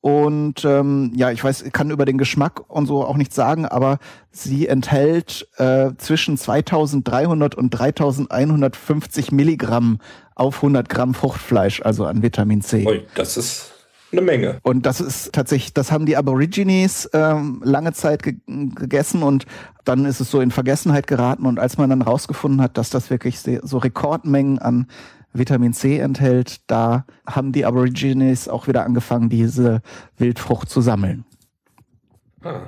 Und 0.02 0.66
ähm, 0.66 1.14
ja, 1.16 1.32
ich 1.32 1.42
weiß, 1.42 1.64
kann 1.72 1.90
über 1.90 2.04
den 2.04 2.18
Geschmack 2.18 2.70
und 2.70 2.88
so 2.88 3.06
auch 3.06 3.16
nichts 3.16 3.36
sagen, 3.36 3.66
aber 3.66 4.00
sie 4.32 4.68
enthält 4.68 5.48
äh, 5.56 5.92
zwischen 5.98 6.38
2300 6.38 7.56
und 7.56 7.70
3150 7.70 9.32
Milligramm 9.32 10.00
auf 10.36 10.58
100 10.58 10.90
Gramm 10.90 11.14
Fruchtfleisch, 11.14 11.82
also 11.84 12.06
an 12.06 12.22
Vitamin 12.22 12.62
C. 12.62 12.86
Ui, 12.86 13.06
das 13.16 13.38
ist 13.38 13.73
eine 14.14 14.22
Menge. 14.22 14.60
Und 14.64 14.86
das 14.86 15.02
ist 15.02 15.34
tatsächlich, 15.34 15.74
das 15.74 15.92
haben 15.92 16.06
die 16.06 16.16
Aborigines 16.16 17.10
ähm, 17.14 17.62
lange 17.64 17.94
Zeit 17.94 18.24
ge 18.24 18.36
gegessen 18.46 19.24
und 19.24 19.46
dann 19.84 20.06
ist 20.06 20.22
es 20.22 20.32
so 20.32 20.40
in 20.40 20.52
Vergessenheit 20.52 21.08
geraten. 21.08 21.46
Und 21.46 21.60
als 21.60 21.78
man 21.78 21.90
dann 21.90 22.02
rausgefunden 22.02 22.62
hat, 22.62 22.78
dass 22.78 22.90
das 22.90 23.10
wirklich 23.10 23.40
so 23.40 23.78
Rekordmengen 23.78 24.60
an 24.60 24.88
Vitamin 25.34 25.74
C 25.74 25.98
enthält, 25.98 26.62
da 26.68 27.06
haben 27.28 27.52
die 27.52 27.66
Aborigines 27.66 28.48
auch 28.48 28.68
wieder 28.68 28.86
angefangen, 28.86 29.30
diese 29.30 29.82
Wildfrucht 30.18 30.70
zu 30.70 30.82
sammeln. 30.82 31.26
Ah. 32.44 32.68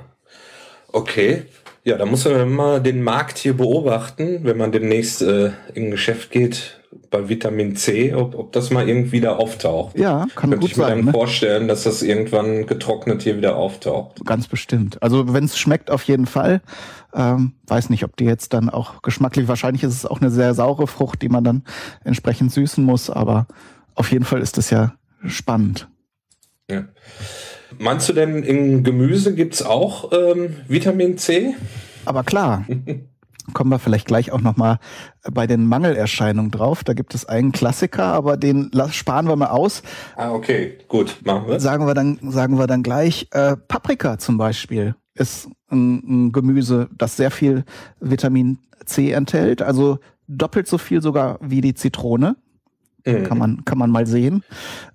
Okay. 0.92 1.44
Ja, 1.84 1.96
da 1.96 2.04
muss 2.04 2.24
man 2.24 2.52
mal 2.52 2.82
den 2.82 3.02
Markt 3.02 3.38
hier 3.38 3.56
beobachten, 3.56 4.40
wenn 4.42 4.56
man 4.56 4.72
demnächst 4.72 5.22
äh, 5.22 5.52
in 5.74 5.84
ein 5.84 5.90
Geschäft 5.92 6.32
geht 6.32 6.80
bei 7.10 7.28
Vitamin 7.28 7.76
C, 7.76 8.14
ob, 8.14 8.34
ob 8.34 8.52
das 8.52 8.70
mal 8.70 8.88
irgendwie 8.88 9.20
da 9.20 9.36
auftaucht. 9.36 9.98
Ja, 9.98 10.26
kann 10.34 10.50
Könnte 10.50 10.58
gut 10.58 10.70
ich 10.70 10.76
mir 10.76 10.84
sein. 10.84 10.98
Dann 10.98 11.04
ne? 11.06 11.12
vorstellen, 11.12 11.68
dass 11.68 11.84
das 11.84 12.02
irgendwann 12.02 12.66
getrocknet 12.66 13.22
hier 13.22 13.36
wieder 13.36 13.56
auftaucht. 13.56 14.24
Ganz 14.24 14.48
bestimmt. 14.48 15.02
Also 15.02 15.32
wenn 15.32 15.44
es 15.44 15.58
schmeckt, 15.58 15.90
auf 15.90 16.02
jeden 16.04 16.26
Fall. 16.26 16.60
Ähm, 17.14 17.52
weiß 17.66 17.88
nicht, 17.90 18.04
ob 18.04 18.16
die 18.16 18.24
jetzt 18.24 18.52
dann 18.52 18.68
auch 18.68 19.00
geschmacklich, 19.02 19.48
wahrscheinlich 19.48 19.82
ist 19.82 19.94
es 19.94 20.06
auch 20.06 20.20
eine 20.20 20.30
sehr 20.30 20.52
saure 20.54 20.86
Frucht, 20.86 21.22
die 21.22 21.30
man 21.30 21.44
dann 21.44 21.62
entsprechend 22.04 22.52
süßen 22.52 22.84
muss, 22.84 23.08
aber 23.08 23.46
auf 23.94 24.12
jeden 24.12 24.24
Fall 24.24 24.40
ist 24.40 24.58
es 24.58 24.68
ja 24.70 24.94
spannend. 25.24 25.88
Ja. 26.70 26.84
Meinst 27.78 28.08
du 28.08 28.12
denn, 28.12 28.42
in 28.42 28.84
Gemüse 28.84 29.34
gibt's 29.34 29.62
auch 29.62 30.12
ähm, 30.12 30.56
Vitamin 30.68 31.16
C? 31.16 31.54
Aber 32.04 32.22
klar. 32.22 32.66
kommen 33.52 33.70
wir 33.70 33.78
vielleicht 33.78 34.06
gleich 34.06 34.32
auch 34.32 34.40
nochmal 34.40 34.78
bei 35.30 35.46
den 35.46 35.66
Mangelerscheinungen 35.66 36.50
drauf. 36.50 36.84
Da 36.84 36.92
gibt 36.92 37.14
es 37.14 37.24
einen 37.24 37.52
Klassiker, 37.52 38.04
aber 38.04 38.36
den 38.36 38.70
sparen 38.90 39.28
wir 39.28 39.36
mal 39.36 39.48
aus. 39.48 39.82
Ah, 40.16 40.32
okay, 40.32 40.78
gut, 40.88 41.18
machen 41.24 41.48
wir. 41.48 41.60
Sagen 41.60 41.86
wir 41.86 41.94
dann, 41.94 42.18
sagen 42.22 42.58
wir 42.58 42.66
dann 42.66 42.82
gleich. 42.82 43.28
Äh, 43.32 43.56
Paprika 43.56 44.18
zum 44.18 44.38
Beispiel 44.38 44.94
ist 45.14 45.48
ein, 45.70 46.26
ein 46.26 46.32
Gemüse, 46.32 46.88
das 46.96 47.16
sehr 47.16 47.30
viel 47.30 47.64
Vitamin 48.00 48.58
C 48.84 49.10
enthält, 49.10 49.62
also 49.62 49.98
doppelt 50.28 50.66
so 50.66 50.78
viel 50.78 51.02
sogar 51.02 51.38
wie 51.40 51.60
die 51.60 51.74
Zitrone. 51.74 52.36
Mhm. 53.06 53.22
Kann 53.22 53.38
man, 53.38 53.64
kann 53.64 53.78
man 53.78 53.90
mal 53.90 54.06
sehen, 54.06 54.42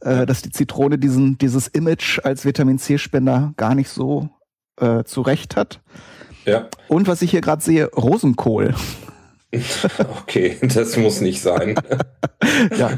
äh, 0.01 0.25
dass 0.25 0.41
die 0.41 0.51
Zitrone 0.51 0.97
diesen, 0.97 1.37
dieses 1.37 1.67
Image 1.69 2.19
als 2.23 2.43
Vitamin 2.43 2.77
C-Spender 2.77 3.53
gar 3.55 3.73
nicht 3.73 3.87
so 3.87 4.29
äh, 4.77 5.05
zurecht 5.05 5.55
hat. 5.55 5.81
Ja. 6.45 6.69
Und 6.87 7.07
was 7.07 7.21
ich 7.21 7.31
hier 7.31 7.41
gerade 7.41 7.61
sehe, 7.61 7.87
Rosenkohl. 7.87 8.73
Okay, 10.21 10.57
das 10.61 10.95
muss 10.95 11.19
nicht 11.19 11.41
sein. 11.41 11.75
ja. 12.77 12.97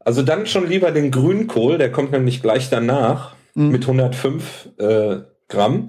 Also 0.00 0.22
dann 0.22 0.46
schon 0.46 0.66
lieber 0.66 0.92
den 0.92 1.10
Grünkohl, 1.10 1.76
der 1.76 1.92
kommt 1.92 2.12
nämlich 2.12 2.40
gleich 2.40 2.70
danach 2.70 3.34
mhm. 3.54 3.70
mit 3.70 3.82
105 3.82 4.70
äh, 4.78 5.16
Gramm. 5.48 5.88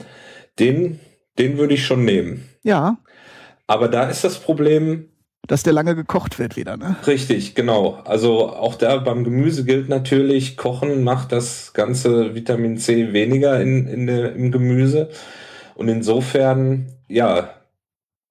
Den, 0.60 1.00
den 1.40 1.58
würde 1.58 1.76
ich 1.76 1.86
schon 1.86 2.04
nehmen. 2.04 2.50
Ja. 2.64 2.98
Aber 3.68 3.88
da 3.88 4.10
ist 4.10 4.26
das 4.26 4.38
Problem, 4.40 5.10
dass 5.48 5.64
der 5.64 5.74
lange 5.74 5.96
gekocht 5.96 6.40
wird 6.40 6.58
wieder, 6.58 6.76
ne? 6.76 6.98
Richtig, 7.08 7.56
genau. 7.56 8.02
Also 8.04 8.50
auch 8.50 8.76
da 8.76 8.98
beim 8.98 9.24
Gemüse 9.24 9.64
gilt 9.64 9.88
natürlich, 9.88 10.58
Kochen 10.58 11.04
macht 11.04 11.32
das 11.32 11.74
ganze 11.74 12.36
Vitamin 12.36 12.78
C 12.78 13.14
weniger 13.14 13.62
in, 13.62 13.88
in 13.88 14.08
der, 14.08 14.34
im 14.36 14.52
Gemüse. 14.52 15.10
Und 15.78 15.90
insofern, 15.90 16.88
ja, 17.08 17.52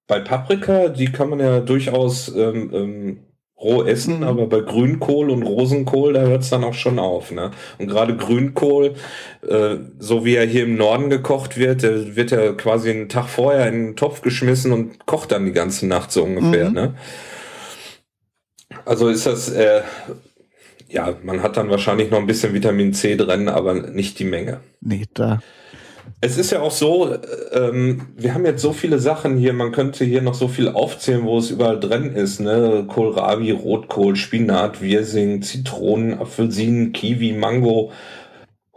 bei 0.08 0.18
Paprika, 0.18 0.88
die 0.88 1.12
kann 1.12 1.30
man 1.30 1.38
ja 1.38 1.60
durchaus 1.60 2.34
ähm, 2.34 2.70
ähm, 2.74 3.18
roh 3.56 3.84
essen, 3.84 4.18
mhm. 4.18 4.22
aber 4.24 4.46
bei 4.48 4.60
Grünkohl 4.60 5.30
und 5.30 5.44
Rosenkohl, 5.44 6.14
da 6.14 6.22
hört 6.22 6.42
es 6.42 6.50
dann 6.50 6.64
auch 6.64 6.74
schon 6.74 6.98
auf. 6.98 7.30
Ne? 7.30 7.52
Und 7.78 7.86
gerade 7.86 8.16
Grünkohl, 8.16 8.94
äh, 9.48 9.76
so 10.00 10.24
wie 10.24 10.34
er 10.34 10.44
hier 10.44 10.64
im 10.64 10.76
Norden 10.76 11.08
gekocht 11.08 11.56
wird, 11.56 11.84
der 11.84 12.16
wird 12.16 12.32
ja 12.32 12.52
quasi 12.52 12.90
einen 12.90 13.08
Tag 13.08 13.28
vorher 13.28 13.68
in 13.68 13.74
den 13.74 13.96
Topf 13.96 14.22
geschmissen 14.22 14.72
und 14.72 15.06
kocht 15.06 15.30
dann 15.30 15.46
die 15.46 15.52
ganze 15.52 15.86
Nacht 15.86 16.10
so 16.10 16.24
ungefähr. 16.24 16.70
Mhm. 16.70 16.74
Ne? 16.74 16.94
Also 18.84 19.08
ist 19.08 19.24
das, 19.24 19.50
äh, 19.50 19.82
ja, 20.88 21.14
man 21.22 21.44
hat 21.44 21.56
dann 21.56 21.70
wahrscheinlich 21.70 22.10
noch 22.10 22.18
ein 22.18 22.26
bisschen 22.26 22.54
Vitamin 22.54 22.92
C 22.92 23.16
drin, 23.16 23.48
aber 23.48 23.74
nicht 23.74 24.18
die 24.18 24.24
Menge. 24.24 24.60
Nee, 24.80 25.04
da 25.14 25.40
es 26.20 26.38
ist 26.38 26.50
ja 26.50 26.60
auch 26.60 26.70
so, 26.70 27.14
ähm, 27.52 28.08
wir 28.16 28.34
haben 28.34 28.46
jetzt 28.46 28.62
so 28.62 28.72
viele 28.72 28.98
Sachen 28.98 29.36
hier, 29.36 29.52
man 29.52 29.72
könnte 29.72 30.04
hier 30.04 30.22
noch 30.22 30.34
so 30.34 30.48
viel 30.48 30.68
aufzählen, 30.68 31.24
wo 31.24 31.38
es 31.38 31.50
überall 31.50 31.78
drin 31.78 32.14
ist, 32.14 32.40
ne? 32.40 32.84
Kohlrabi, 32.88 33.50
Rotkohl, 33.50 34.16
Spinat, 34.16 34.80
Wirsing, 34.80 35.42
Zitronen, 35.42 36.18
Apfelsinen, 36.18 36.92
Kiwi, 36.92 37.32
Mango, 37.32 37.92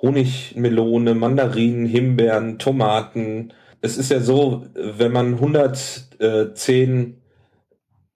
Honigmelone, 0.01 1.15
Mandarinen, 1.15 1.85
Himbeeren, 1.85 2.59
Tomaten. 2.59 3.53
Es 3.81 3.97
ist 3.97 4.11
ja 4.11 4.19
so, 4.19 4.65
wenn 4.73 5.11
man 5.11 5.35
110, 5.35 7.21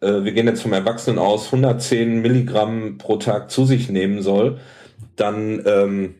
äh, 0.01 0.23
wir 0.23 0.31
gehen 0.33 0.47
jetzt 0.47 0.61
vom 0.61 0.73
Erwachsenen 0.73 1.17
aus, 1.17 1.45
110 1.45 2.21
Milligramm 2.21 2.97
pro 2.97 3.17
Tag 3.17 3.49
zu 3.51 3.65
sich 3.65 3.89
nehmen 3.89 4.21
soll, 4.21 4.59
dann 5.15 5.61
ähm, 5.65 6.15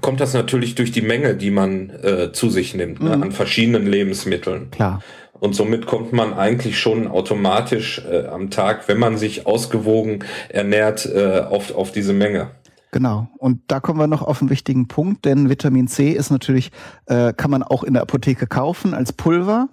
kommt 0.00 0.20
das 0.20 0.34
natürlich 0.34 0.74
durch 0.74 0.92
die 0.92 1.02
Menge, 1.02 1.34
die 1.34 1.50
man 1.50 1.90
äh, 1.90 2.32
zu 2.32 2.50
sich 2.50 2.74
nimmt, 2.74 3.00
ne, 3.00 3.10
mhm. 3.10 3.20
ne, 3.20 3.26
an 3.26 3.32
verschiedenen 3.32 3.86
Lebensmitteln. 3.86 4.70
Klar. 4.70 5.02
Und 5.38 5.54
somit 5.54 5.86
kommt 5.86 6.12
man 6.12 6.32
eigentlich 6.32 6.78
schon 6.78 7.08
automatisch 7.08 8.02
äh, 8.10 8.26
am 8.26 8.50
Tag, 8.50 8.88
wenn 8.88 8.98
man 8.98 9.18
sich 9.18 9.46
ausgewogen 9.46 10.24
ernährt, 10.48 11.06
äh, 11.06 11.40
auf, 11.40 11.74
auf 11.74 11.92
diese 11.92 12.12
Menge. 12.12 12.50
Genau. 12.92 13.28
Und 13.36 13.60
da 13.66 13.80
kommen 13.80 14.00
wir 14.00 14.06
noch 14.06 14.22
auf 14.22 14.40
einen 14.40 14.48
wichtigen 14.48 14.88
Punkt, 14.88 15.26
denn 15.26 15.50
Vitamin 15.50 15.88
C 15.88 16.12
ist 16.12 16.30
natürlich, 16.30 16.70
äh, 17.04 17.34
kann 17.34 17.50
man 17.50 17.62
auch 17.62 17.84
in 17.84 17.92
der 17.92 18.02
Apotheke 18.02 18.46
kaufen 18.46 18.94
als 18.94 19.12
Pulver. 19.12 19.68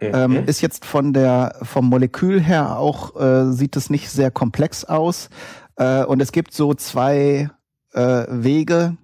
Mhm. 0.00 0.10
Ähm, 0.14 0.44
ist 0.46 0.62
jetzt 0.62 0.86
von 0.86 1.12
der, 1.12 1.56
vom 1.62 1.90
Molekül 1.90 2.40
her 2.40 2.78
auch, 2.78 3.20
äh, 3.20 3.52
sieht 3.52 3.76
es 3.76 3.90
nicht 3.90 4.08
sehr 4.08 4.30
komplex 4.30 4.84
aus. 4.84 5.28
Äh, 5.76 6.04
und 6.04 6.22
es 6.22 6.32
gibt 6.32 6.54
so 6.54 6.72
zwei 6.72 7.50
äh, 7.92 8.24
Wege, 8.28 8.96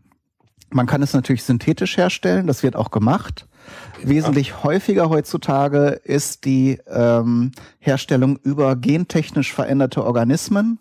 man 0.70 0.86
kann 0.86 1.02
es 1.02 1.14
natürlich 1.14 1.44
synthetisch 1.44 1.96
herstellen, 1.96 2.46
das 2.46 2.62
wird 2.62 2.76
auch 2.76 2.90
gemacht. 2.90 3.46
Ja. 4.02 4.08
Wesentlich 4.08 4.62
häufiger 4.62 5.08
heutzutage 5.08 6.00
ist 6.04 6.44
die 6.44 6.78
ähm, 6.86 7.52
Herstellung 7.78 8.38
über 8.42 8.76
gentechnisch 8.76 9.52
veränderte 9.52 10.04
Organismen, 10.04 10.78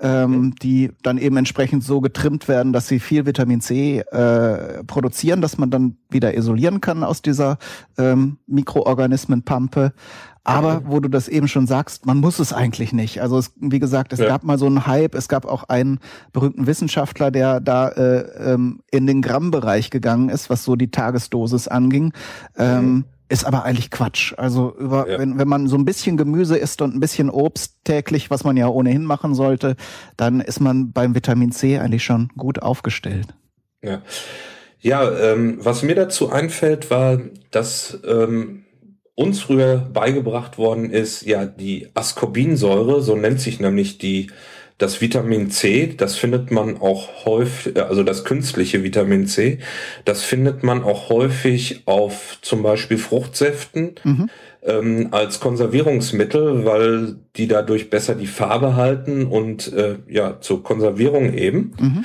ähm, 0.00 0.54
die 0.62 0.92
dann 1.02 1.18
eben 1.18 1.36
entsprechend 1.36 1.84
so 1.84 2.00
getrimmt 2.00 2.48
werden, 2.48 2.72
dass 2.72 2.88
sie 2.88 3.00
viel 3.00 3.26
Vitamin 3.26 3.60
C 3.60 4.00
äh, 4.00 4.84
produzieren, 4.84 5.40
dass 5.40 5.58
man 5.58 5.70
dann 5.70 5.96
wieder 6.08 6.34
isolieren 6.34 6.80
kann 6.80 7.04
aus 7.04 7.22
dieser 7.22 7.58
ähm, 7.98 8.38
Mikroorganismenpampe. 8.46 9.92
Aber 10.44 10.82
wo 10.86 11.00
du 11.00 11.08
das 11.08 11.28
eben 11.28 11.48
schon 11.48 11.66
sagst, 11.66 12.06
man 12.06 12.18
muss 12.18 12.38
es 12.38 12.52
eigentlich 12.52 12.92
nicht. 12.92 13.20
Also 13.20 13.38
es, 13.38 13.52
wie 13.56 13.78
gesagt, 13.78 14.12
es 14.12 14.20
ja. 14.20 14.26
gab 14.26 14.42
mal 14.42 14.58
so 14.58 14.66
einen 14.66 14.86
Hype, 14.86 15.14
es 15.14 15.28
gab 15.28 15.44
auch 15.44 15.64
einen 15.64 16.00
berühmten 16.32 16.66
Wissenschaftler, 16.66 17.30
der 17.30 17.60
da 17.60 17.88
äh, 17.88 18.52
ähm, 18.52 18.80
in 18.90 19.06
den 19.06 19.20
Grammbereich 19.22 19.90
gegangen 19.90 20.30
ist, 20.30 20.48
was 20.48 20.64
so 20.64 20.76
die 20.76 20.90
Tagesdosis 20.90 21.68
anging. 21.68 22.12
Ähm, 22.56 22.84
mhm. 22.84 23.04
Ist 23.28 23.44
aber 23.44 23.64
eigentlich 23.64 23.92
Quatsch. 23.92 24.34
Also 24.38 24.74
über, 24.76 25.08
ja. 25.08 25.18
wenn, 25.18 25.38
wenn 25.38 25.46
man 25.46 25.68
so 25.68 25.76
ein 25.76 25.84
bisschen 25.84 26.16
Gemüse 26.16 26.56
isst 26.56 26.82
und 26.82 26.96
ein 26.96 27.00
bisschen 27.00 27.30
Obst 27.30 27.76
täglich, 27.84 28.28
was 28.28 28.42
man 28.42 28.56
ja 28.56 28.66
ohnehin 28.66 29.04
machen 29.04 29.36
sollte, 29.36 29.76
dann 30.16 30.40
ist 30.40 30.58
man 30.58 30.90
beim 30.90 31.14
Vitamin 31.14 31.52
C 31.52 31.78
eigentlich 31.78 32.02
schon 32.02 32.28
gut 32.36 32.60
aufgestellt. 32.60 33.28
Ja. 33.82 34.02
Ja, 34.80 35.08
ähm, 35.10 35.58
was 35.60 35.82
mir 35.82 35.94
dazu 35.94 36.30
einfällt, 36.30 36.90
war, 36.90 37.20
dass 37.50 38.00
ähm, 38.04 38.64
uns 39.20 39.42
früher 39.42 39.76
beigebracht 39.76 40.56
worden 40.56 40.90
ist, 40.90 41.26
ja, 41.26 41.44
die 41.44 41.88
Ascorbinsäure, 41.92 43.02
so 43.02 43.16
nennt 43.16 43.38
sich 43.38 43.60
nämlich 43.60 43.98
die 43.98 44.28
das 44.78 45.02
Vitamin 45.02 45.50
C, 45.50 45.92
das 45.94 46.16
findet 46.16 46.50
man 46.50 46.78
auch 46.80 47.26
häufig, 47.26 47.76
äh, 47.76 47.80
also 47.80 48.02
das 48.02 48.24
künstliche 48.24 48.82
Vitamin 48.82 49.26
C, 49.26 49.58
das 50.06 50.22
findet 50.22 50.62
man 50.62 50.82
auch 50.82 51.10
häufig 51.10 51.82
auf 51.84 52.38
zum 52.40 52.62
Beispiel 52.62 52.96
Fruchtsäften 52.96 53.96
mhm. 54.04 54.30
ähm, 54.62 55.08
als 55.10 55.38
Konservierungsmittel, 55.38 56.64
weil 56.64 57.16
die 57.36 57.46
dadurch 57.46 57.90
besser 57.90 58.14
die 58.14 58.26
Farbe 58.26 58.74
halten 58.74 59.26
und 59.26 59.70
äh, 59.74 59.96
ja 60.08 60.40
zur 60.40 60.62
Konservierung 60.62 61.34
eben. 61.34 61.74
Mhm. 61.78 62.04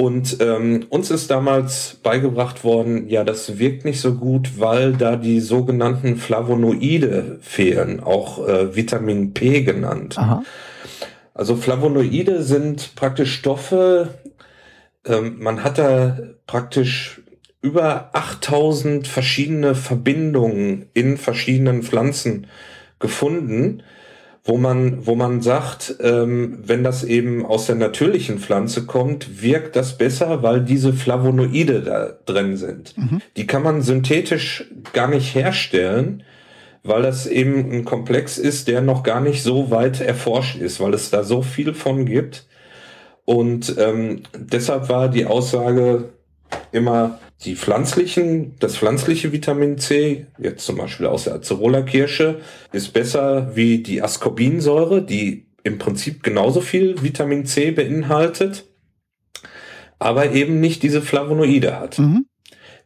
Und 0.00 0.38
ähm, 0.40 0.86
uns 0.88 1.10
ist 1.10 1.30
damals 1.30 1.98
beigebracht 2.02 2.64
worden, 2.64 3.06
ja, 3.10 3.22
das 3.22 3.58
wirkt 3.58 3.84
nicht 3.84 4.00
so 4.00 4.14
gut, 4.14 4.58
weil 4.58 4.94
da 4.94 5.16
die 5.16 5.40
sogenannten 5.40 6.16
Flavonoide 6.16 7.38
fehlen, 7.42 8.00
auch 8.00 8.48
äh, 8.48 8.74
Vitamin 8.74 9.34
P 9.34 9.60
genannt. 9.60 10.16
Aha. 10.16 10.42
Also 11.34 11.54
Flavonoide 11.54 12.42
sind 12.42 12.94
praktisch 12.94 13.34
Stoffe, 13.34 14.14
ähm, 15.04 15.36
man 15.38 15.62
hat 15.62 15.76
da 15.76 16.18
praktisch 16.46 17.20
über 17.60 18.08
8000 18.14 19.06
verschiedene 19.06 19.74
Verbindungen 19.74 20.86
in 20.94 21.18
verschiedenen 21.18 21.82
Pflanzen 21.82 22.46
gefunden, 23.00 23.82
wo 24.44 24.56
man, 24.56 25.06
wo 25.06 25.14
man 25.14 25.42
sagt, 25.42 25.96
ähm, 26.00 26.58
wenn 26.64 26.82
das 26.82 27.04
eben 27.04 27.44
aus 27.44 27.66
der 27.66 27.76
natürlichen 27.76 28.38
Pflanze 28.38 28.86
kommt, 28.86 29.42
wirkt 29.42 29.76
das 29.76 29.98
besser, 29.98 30.42
weil 30.42 30.62
diese 30.62 30.92
Flavonoide 30.92 31.82
da 31.82 32.12
drin 32.24 32.56
sind. 32.56 32.96
Mhm. 32.96 33.20
Die 33.36 33.46
kann 33.46 33.62
man 33.62 33.82
synthetisch 33.82 34.64
gar 34.92 35.08
nicht 35.08 35.34
herstellen 35.34 36.22
weil 36.82 37.02
das 37.02 37.26
eben 37.26 37.70
ein 37.70 37.84
Komplex 37.84 38.38
ist, 38.38 38.68
der 38.68 38.80
noch 38.80 39.02
gar 39.02 39.20
nicht 39.20 39.42
so 39.42 39.70
weit 39.70 40.00
erforscht 40.00 40.56
ist, 40.56 40.80
weil 40.80 40.94
es 40.94 41.10
da 41.10 41.24
so 41.24 41.42
viel 41.42 41.74
von 41.74 42.06
gibt. 42.06 42.46
Und 43.24 43.76
ähm, 43.78 44.22
deshalb 44.34 44.88
war 44.88 45.08
die 45.08 45.26
Aussage 45.26 46.10
immer, 46.72 47.18
die 47.44 47.56
pflanzlichen, 47.56 48.56
das 48.58 48.76
pflanzliche 48.76 49.32
Vitamin 49.32 49.78
C, 49.78 50.26
jetzt 50.38 50.64
zum 50.64 50.76
Beispiel 50.76 51.06
aus 51.06 51.24
der 51.24 51.34
Acerola-Kirsche, 51.34 52.40
ist 52.72 52.92
besser 52.92 53.56
wie 53.56 53.82
die 53.82 54.02
Ascorbinsäure, 54.02 55.02
die 55.02 55.46
im 55.62 55.78
Prinzip 55.78 56.22
genauso 56.22 56.60
viel 56.60 57.02
Vitamin 57.02 57.46
C 57.46 57.70
beinhaltet, 57.70 58.66
aber 59.98 60.32
eben 60.32 60.60
nicht 60.60 60.82
diese 60.82 61.02
Flavonoide 61.02 61.78
hat. 61.78 61.98
Mhm 61.98 62.26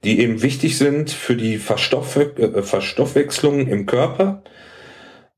die 0.05 0.21
eben 0.21 0.43
wichtig 0.43 0.77
sind 0.77 1.11
für 1.11 1.35
die 1.35 1.59
Verstoffwe 1.59 2.37
äh, 2.37 2.63
Verstoffwechslung 2.63 3.67
im 3.67 3.87
Körper. 3.87 4.43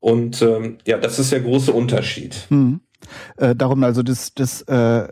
Und 0.00 0.42
ähm, 0.42 0.78
ja, 0.86 0.98
das 0.98 1.18
ist 1.18 1.32
der 1.32 1.40
große 1.40 1.72
Unterschied. 1.72 2.46
Hm. 2.48 2.80
Äh, 3.36 3.54
darum 3.54 3.84
also 3.84 4.02
das, 4.02 4.34
das 4.34 4.62
äh, 4.62 5.08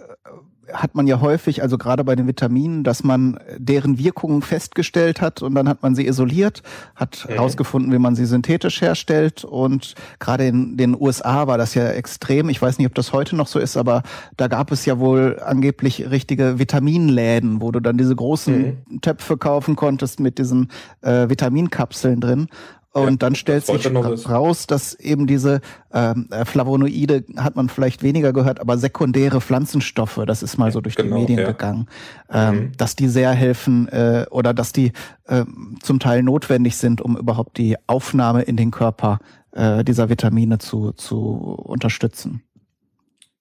hat 0.75 0.95
man 0.95 1.07
ja 1.07 1.21
häufig, 1.21 1.63
also 1.63 1.79
gerade 1.79 2.05
bei 2.05 2.17
den 2.17 2.27
Vitaminen, 2.27 2.85
dass 2.85 3.05
man 3.05 3.39
deren 3.57 3.99
Wirkungen 3.99 4.43
festgestellt 4.43 5.21
hat 5.21 5.41
und 5.41 5.55
dann 5.55 5.69
hat 5.69 5.83
man 5.83 5.95
sie 5.95 6.07
isoliert, 6.07 6.63
hat 6.95 7.27
herausgefunden, 7.29 7.91
mhm. 7.91 7.95
wie 7.95 7.99
man 7.99 8.17
sie 8.17 8.27
synthetisch 8.27 8.81
herstellt 8.81 9.45
und 9.45 9.95
gerade 10.19 10.47
in 10.47 10.77
den 10.77 11.01
USA 11.01 11.47
war 11.47 11.59
das 11.59 11.75
ja 11.75 11.89
extrem. 11.89 12.49
Ich 12.49 12.61
weiß 12.61 12.79
nicht, 12.79 12.87
ob 12.87 12.95
das 12.95 13.13
heute 13.13 13.37
noch 13.37 13.47
so 13.47 13.59
ist, 13.59 13.77
aber 13.77 14.03
da 14.37 14.49
gab 14.49 14.73
es 14.73 14.85
ja 14.85 14.99
wohl 14.99 15.41
angeblich 15.45 16.11
richtige 16.11 16.59
Vitaminläden, 16.59 17.63
wo 17.63 17.71
du 17.71 17.81
dann 17.81 17.97
diese 17.97 18.17
großen 18.17 18.77
mhm. 18.89 19.01
Töpfe 19.01 19.37
kaufen 19.37 19.77
konntest 19.77 20.21
mit 20.21 20.39
diesen 20.39 20.69
äh, 21.03 21.29
Vitaminkapseln 21.29 22.21
drin. 22.21 22.49
Und 22.95 23.11
ja, 23.11 23.17
dann 23.17 23.35
stellt 23.35 23.67
sich 23.67 23.91
raus, 23.93 24.69
dass 24.69 24.95
eben 24.95 25.27
diese 25.27 25.61
ähm, 25.93 26.29
äh, 26.31 26.45
Flavonoide, 26.45 27.25
hat 27.37 27.57
man 27.57 27.69
vielleicht 27.69 28.05
weniger 28.05 28.33
gehört, 28.33 28.61
aber 28.61 28.79
sekundäre 28.79 29.41
Pflanzenstoffe, 29.41 30.21
das 30.27 30.45
ist 30.45 30.59
mal 30.59 30.71
so 30.71 30.81
durch 30.81 30.95
genau, 30.95 31.17
die 31.17 31.23
Medien 31.23 31.41
ja. 31.41 31.47
gegangen, 31.47 31.89
ähm, 32.31 32.55
mhm. 32.55 32.73
dass 32.77 32.95
die 32.95 33.09
sehr 33.09 33.33
helfen 33.33 33.89
äh, 33.89 34.27
oder 34.31 34.55
dass 34.55 34.73
die 34.73 34.93
äh, 35.27 35.45
zum 35.83 35.99
Teil 35.99 36.23
notwendig 36.23 36.77
sind, 36.77 37.01
um 37.01 37.17
überhaupt 37.17 37.59
die 37.59 37.77
Aufnahme 37.89 38.43
in 38.43 38.57
den 38.57 38.71
Körper 38.71 39.19
äh, 39.51 39.83
dieser 39.83 40.09
Vitamine 40.09 40.59
zu, 40.59 40.93
zu 40.93 41.19
unterstützen. 41.19 42.45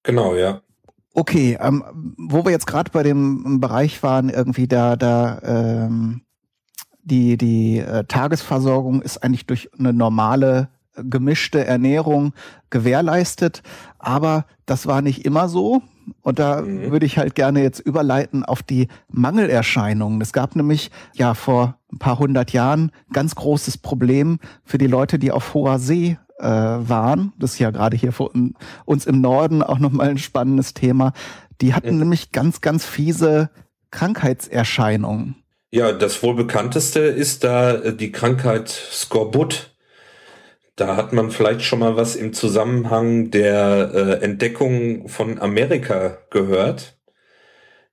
Genau, 0.01 0.33
ja. 0.33 0.61
Okay, 1.13 1.59
ähm, 1.61 2.15
wo 2.17 2.43
wir 2.43 2.51
jetzt 2.51 2.65
gerade 2.65 2.89
bei 2.89 3.03
dem 3.03 3.59
Bereich 3.59 4.01
waren, 4.01 4.29
irgendwie 4.29 4.67
da, 4.67 4.95
da 4.95 5.39
ähm, 5.43 6.21
die, 7.03 7.37
die 7.37 7.79
äh, 7.79 8.05
Tagesversorgung 8.05 9.01
ist 9.01 9.23
eigentlich 9.23 9.45
durch 9.45 9.69
eine 9.77 9.93
normale 9.93 10.69
äh, 10.95 11.03
gemischte 11.03 11.65
Ernährung 11.65 12.33
gewährleistet. 12.69 13.61
Aber 13.99 14.45
das 14.65 14.87
war 14.87 15.01
nicht 15.01 15.25
immer 15.25 15.49
so. 15.49 15.81
Und 16.21 16.39
da 16.39 16.61
mhm. 16.61 16.91
würde 16.91 17.05
ich 17.05 17.17
halt 17.17 17.35
gerne 17.35 17.61
jetzt 17.61 17.79
überleiten 17.79 18.43
auf 18.43 18.63
die 18.63 18.87
Mangelerscheinungen. 19.09 20.21
Es 20.21 20.33
gab 20.33 20.55
nämlich 20.55 20.91
ja 21.13 21.33
vor 21.33 21.77
ein 21.91 21.99
paar 21.99 22.19
hundert 22.19 22.51
Jahren 22.51 22.91
ganz 23.11 23.35
großes 23.35 23.77
Problem 23.77 24.39
für 24.63 24.77
die 24.77 24.87
Leute, 24.87 25.19
die 25.19 25.31
auf 25.31 25.53
hoher 25.53 25.79
See 25.79 26.17
äh, 26.39 26.47
waren. 26.47 27.33
Das 27.37 27.53
ist 27.53 27.59
ja 27.59 27.71
gerade 27.71 27.95
hier 27.95 28.11
für 28.11 28.29
uns 28.85 29.05
im 29.05 29.21
Norden 29.21 29.63
auch 29.63 29.79
nochmal 29.79 30.09
ein 30.09 30.17
spannendes 30.17 30.73
Thema. 30.73 31.13
Die 31.61 31.73
hatten 31.73 31.93
mhm. 31.93 31.99
nämlich 31.99 32.31
ganz, 32.31 32.61
ganz 32.61 32.85
fiese 32.85 33.49
Krankheitserscheinungen. 33.91 35.42
Ja, 35.73 35.91
das 35.91 36.21
wohl 36.21 36.35
bekannteste 36.35 36.99
ist 36.99 37.43
da 37.43 37.73
äh, 37.73 37.95
die 37.95 38.11
Krankheit 38.11 38.69
Skorbut. 38.69 39.71
Da 40.75 40.95
hat 40.95 41.13
man 41.13 41.31
vielleicht 41.31 41.63
schon 41.63 41.79
mal 41.79 41.97
was 41.97 42.15
im 42.15 42.33
Zusammenhang 42.33 43.31
der 43.31 43.89
äh, 43.91 44.23
Entdeckung 44.23 45.07
von 45.07 45.41
Amerika 45.41 46.19
gehört. 46.29 46.95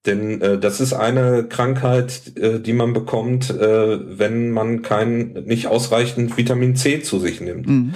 Denn 0.04 0.42
äh, 0.42 0.58
das 0.58 0.82
ist 0.82 0.92
eine 0.92 1.46
Krankheit, 1.48 2.36
äh, 2.36 2.60
die 2.60 2.74
man 2.74 2.92
bekommt, 2.92 3.48
äh, 3.48 4.18
wenn 4.18 4.50
man 4.50 4.82
kein 4.82 5.32
nicht 5.46 5.66
ausreichend 5.66 6.36
Vitamin 6.36 6.76
C 6.76 7.00
zu 7.00 7.18
sich 7.18 7.40
nimmt. 7.40 7.66
Mhm. 7.66 7.94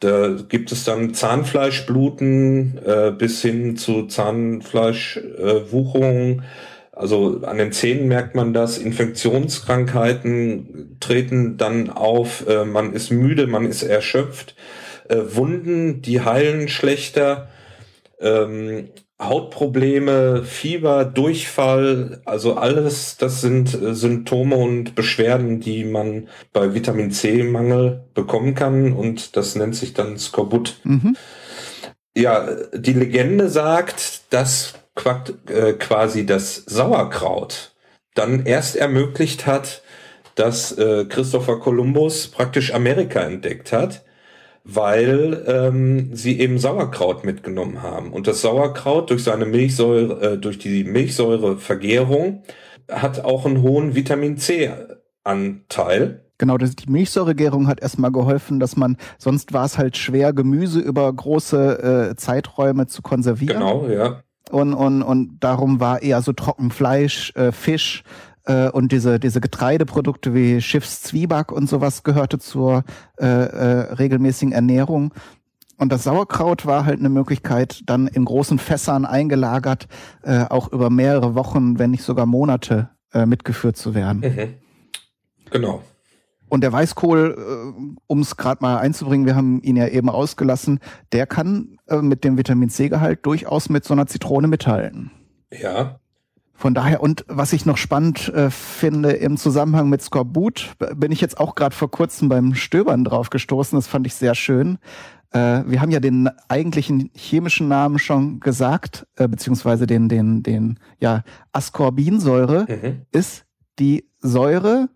Da 0.00 0.34
gibt 0.48 0.72
es 0.72 0.84
dann 0.84 1.12
Zahnfleischbluten 1.12 2.80
äh, 2.82 3.10
bis 3.10 3.42
hin 3.42 3.76
zu 3.76 4.06
Zahnfleischwucherung. 4.06 6.40
Also 6.96 7.42
an 7.42 7.58
den 7.58 7.70
Zähnen 7.72 8.08
merkt 8.08 8.34
man 8.34 8.54
das, 8.54 8.78
Infektionskrankheiten 8.78 10.96
treten 10.98 11.58
dann 11.58 11.90
auf, 11.90 12.48
äh, 12.48 12.64
man 12.64 12.94
ist 12.94 13.10
müde, 13.10 13.46
man 13.46 13.66
ist 13.66 13.82
erschöpft, 13.82 14.56
äh, 15.10 15.18
Wunden, 15.32 16.00
die 16.00 16.22
heilen 16.22 16.68
schlechter, 16.68 17.50
ähm, 18.18 18.88
Hautprobleme, 19.20 20.42
Fieber, 20.44 21.04
Durchfall, 21.04 22.22
also 22.24 22.54
alles, 22.54 23.18
das 23.18 23.42
sind 23.42 23.74
äh, 23.74 23.94
Symptome 23.94 24.56
und 24.56 24.94
Beschwerden, 24.94 25.60
die 25.60 25.84
man 25.84 26.28
bei 26.54 26.72
Vitamin 26.72 27.10
C-Mangel 27.10 28.06
bekommen 28.14 28.54
kann 28.54 28.94
und 28.94 29.36
das 29.36 29.54
nennt 29.54 29.76
sich 29.76 29.92
dann 29.92 30.16
Skorbut. 30.16 30.80
Mhm. 30.84 31.14
Ja, 32.16 32.48
die 32.74 32.94
Legende 32.94 33.50
sagt, 33.50 34.32
dass 34.32 34.72
quasi 34.96 36.26
das 36.26 36.56
Sauerkraut 36.66 37.72
dann 38.14 38.46
erst 38.46 38.76
ermöglicht 38.76 39.46
hat, 39.46 39.82
dass 40.34 40.72
äh, 40.72 41.06
Christopher 41.06 41.58
Columbus 41.58 42.28
praktisch 42.28 42.72
Amerika 42.74 43.20
entdeckt 43.20 43.72
hat, 43.72 44.04
weil 44.64 45.44
ähm, 45.46 46.14
sie 46.14 46.40
eben 46.40 46.58
Sauerkraut 46.58 47.24
mitgenommen 47.24 47.82
haben. 47.82 48.12
Und 48.12 48.26
das 48.26 48.42
Sauerkraut 48.42 49.10
durch 49.10 49.24
seine 49.24 49.46
Milchsäure, 49.46 50.32
äh, 50.32 50.38
durch 50.38 50.58
die 50.58 50.84
Milchsäurevergärung 50.84 52.42
hat 52.90 53.24
auch 53.24 53.46
einen 53.46 53.62
hohen 53.62 53.94
Vitamin 53.94 54.36
C-Anteil. 54.36 56.22
Genau, 56.38 56.58
das, 56.58 56.76
die 56.76 56.90
Milchsäuregärung 56.90 57.66
hat 57.66 57.80
erstmal 57.80 58.12
geholfen, 58.12 58.60
dass 58.60 58.76
man, 58.76 58.98
sonst 59.18 59.54
war 59.54 59.64
es 59.64 59.78
halt 59.78 59.96
schwer, 59.96 60.34
Gemüse 60.34 60.80
über 60.80 61.10
große 61.10 62.10
äh, 62.10 62.16
Zeiträume 62.16 62.86
zu 62.88 63.00
konservieren. 63.00 63.60
Genau, 63.60 63.88
ja. 63.88 64.22
Und, 64.50 64.74
und, 64.74 65.02
und 65.02 65.38
darum 65.40 65.80
war 65.80 66.02
eher 66.02 66.22
so 66.22 66.32
Trockenfleisch, 66.32 67.34
äh, 67.34 67.52
Fisch 67.52 68.04
äh, 68.44 68.68
und 68.70 68.92
diese, 68.92 69.18
diese 69.18 69.40
Getreideprodukte 69.40 70.34
wie 70.34 70.60
Schiffszwieback 70.60 71.52
und 71.52 71.68
sowas 71.68 72.02
gehörte 72.02 72.38
zur 72.38 72.84
äh, 73.18 73.26
äh, 73.26 73.94
regelmäßigen 73.94 74.52
Ernährung. 74.52 75.12
Und 75.78 75.92
das 75.92 76.04
Sauerkraut 76.04 76.64
war 76.64 76.86
halt 76.86 77.00
eine 77.00 77.10
Möglichkeit, 77.10 77.82
dann 77.86 78.06
in 78.06 78.24
großen 78.24 78.58
Fässern 78.58 79.04
eingelagert, 79.04 79.88
äh, 80.22 80.44
auch 80.44 80.72
über 80.72 80.88
mehrere 80.88 81.34
Wochen, 81.34 81.78
wenn 81.78 81.90
nicht 81.90 82.02
sogar 82.02 82.24
Monate 82.24 82.88
äh, 83.12 83.26
mitgeführt 83.26 83.76
zu 83.76 83.94
werden. 83.94 84.20
Mhm. 84.20 84.54
Genau. 85.50 85.82
Und 86.48 86.62
der 86.62 86.72
Weißkohl, 86.72 87.36
äh, 87.36 87.96
um 88.06 88.20
es 88.20 88.36
gerade 88.36 88.62
mal 88.62 88.78
einzubringen, 88.78 89.26
wir 89.26 89.36
haben 89.36 89.60
ihn 89.62 89.76
ja 89.76 89.88
eben 89.88 90.08
ausgelassen, 90.08 90.80
der 91.12 91.26
kann 91.26 91.78
äh, 91.88 91.96
mit 91.96 92.24
dem 92.24 92.38
Vitamin 92.38 92.70
C-Gehalt 92.70 93.24
durchaus 93.26 93.68
mit 93.68 93.84
so 93.84 93.94
einer 93.94 94.06
Zitrone 94.06 94.48
mithalten. 94.48 95.10
Ja. 95.50 95.98
Von 96.54 96.72
daher, 96.72 97.02
und 97.02 97.24
was 97.28 97.52
ich 97.52 97.66
noch 97.66 97.76
spannend 97.76 98.28
äh, 98.30 98.50
finde 98.50 99.12
im 99.12 99.36
Zusammenhang 99.36 99.90
mit 99.90 100.00
Skorbut, 100.00 100.74
bin 100.94 101.12
ich 101.12 101.20
jetzt 101.20 101.38
auch 101.38 101.54
gerade 101.54 101.74
vor 101.74 101.90
kurzem 101.90 102.30
beim 102.30 102.54
Stöbern 102.54 103.04
drauf 103.04 103.28
gestoßen, 103.28 103.76
das 103.76 103.86
fand 103.86 104.06
ich 104.06 104.14
sehr 104.14 104.34
schön. 104.34 104.78
Äh, 105.32 105.64
wir 105.66 105.82
haben 105.82 105.90
ja 105.90 106.00
den 106.00 106.30
eigentlichen 106.48 107.10
chemischen 107.14 107.68
Namen 107.68 107.98
schon 107.98 108.40
gesagt, 108.40 109.06
äh, 109.16 109.28
beziehungsweise 109.28 109.86
den, 109.86 110.08
den, 110.08 110.42
den, 110.42 110.78
ja, 110.98 111.24
Ascorbinsäure 111.52 112.66
mhm. 112.68 113.02
ist 113.12 113.44
die 113.78 114.08
Säure, 114.20 114.88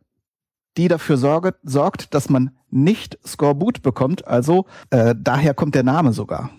die 0.77 0.89
dafür 0.89 1.17
sorge, 1.17 1.55
sorgt, 1.63 2.15
dass 2.15 2.29
man 2.29 2.51
nicht 2.71 3.19
Skorbut 3.27 3.83
bekommt. 3.83 4.27
Also 4.27 4.67
äh, 4.91 5.15
daher 5.19 5.55
kommt 5.55 5.75
der 5.75 5.83
Name 5.83 6.13
sogar. 6.13 6.51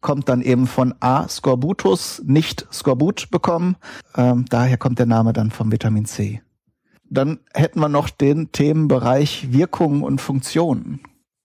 Kommt 0.00 0.28
dann 0.28 0.40
eben 0.40 0.66
von 0.66 0.94
A 1.00 1.28
Scorbutus, 1.28 2.22
nicht 2.24 2.66
Skorbut 2.72 3.30
bekommen. 3.30 3.76
Ähm, 4.16 4.46
daher 4.48 4.78
kommt 4.78 4.98
der 4.98 5.06
Name 5.06 5.32
dann 5.32 5.50
vom 5.50 5.70
Vitamin 5.70 6.06
C. 6.06 6.40
Dann 7.10 7.40
hätten 7.52 7.80
wir 7.80 7.88
noch 7.88 8.08
den 8.08 8.52
Themenbereich 8.52 9.52
Wirkungen 9.52 10.02
und 10.02 10.20
Funktionen. 10.20 11.00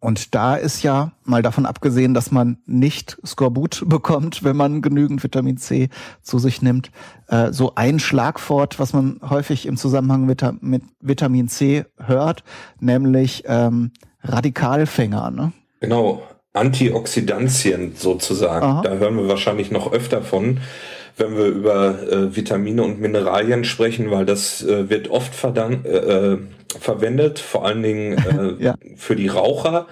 Und 0.05 0.35
da 0.35 0.53
ist 0.55 0.83
ja, 0.83 1.13
mal 1.23 1.41
davon 1.41 1.65
abgesehen, 1.65 2.13
dass 2.13 2.29
man 2.29 2.59
nicht 2.67 3.17
Skorbut 3.25 3.85
bekommt, 3.87 4.43
wenn 4.43 4.55
man 4.55 4.83
genügend 4.83 5.23
Vitamin 5.23 5.57
C 5.57 5.89
zu 6.21 6.37
sich 6.37 6.61
nimmt, 6.61 6.91
äh, 7.27 7.51
so 7.51 7.73
ein 7.73 7.97
Schlagwort, 7.97 8.77
was 8.77 8.93
man 8.93 9.19
häufig 9.27 9.65
im 9.65 9.77
Zusammenhang 9.77 10.27
mit, 10.27 10.43
mit 10.61 10.83
Vitamin 11.01 11.47
C 11.47 11.85
hört, 11.97 12.43
nämlich 12.79 13.45
ähm, 13.47 13.93
Radikalfänger. 14.21 15.31
Ne? 15.31 15.53
Genau, 15.79 16.21
Antioxidantien 16.53 17.95
sozusagen. 17.95 18.63
Aha. 18.63 18.81
Da 18.83 18.91
hören 18.91 19.17
wir 19.17 19.27
wahrscheinlich 19.27 19.71
noch 19.71 19.91
öfter 19.91 20.21
von 20.21 20.59
wenn 21.17 21.37
wir 21.37 21.45
über 21.45 22.01
äh, 22.03 22.35
Vitamine 22.35 22.83
und 22.83 22.99
Mineralien 22.99 23.63
sprechen, 23.63 24.11
weil 24.11 24.25
das 24.25 24.63
äh, 24.63 24.89
wird 24.89 25.09
oft 25.09 25.33
äh, 25.43 25.89
äh 25.89 26.37
verwendet, 26.77 27.39
vor 27.39 27.65
allen 27.65 27.83
Dingen 27.83 28.17
äh, 28.17 28.55
ja. 28.63 28.75
für 28.97 29.15
die 29.15 29.29
Raucher. 29.29 29.87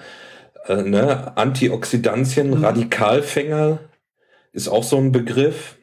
Äh, 0.66 0.82
ne? 0.82 1.36
Antioxidantien, 1.36 2.48
mhm. 2.48 2.64
Radikalfänger 2.64 3.78
ist 4.52 4.68
auch 4.68 4.84
so 4.84 4.98
ein 4.98 5.12
Begriff. 5.12 5.76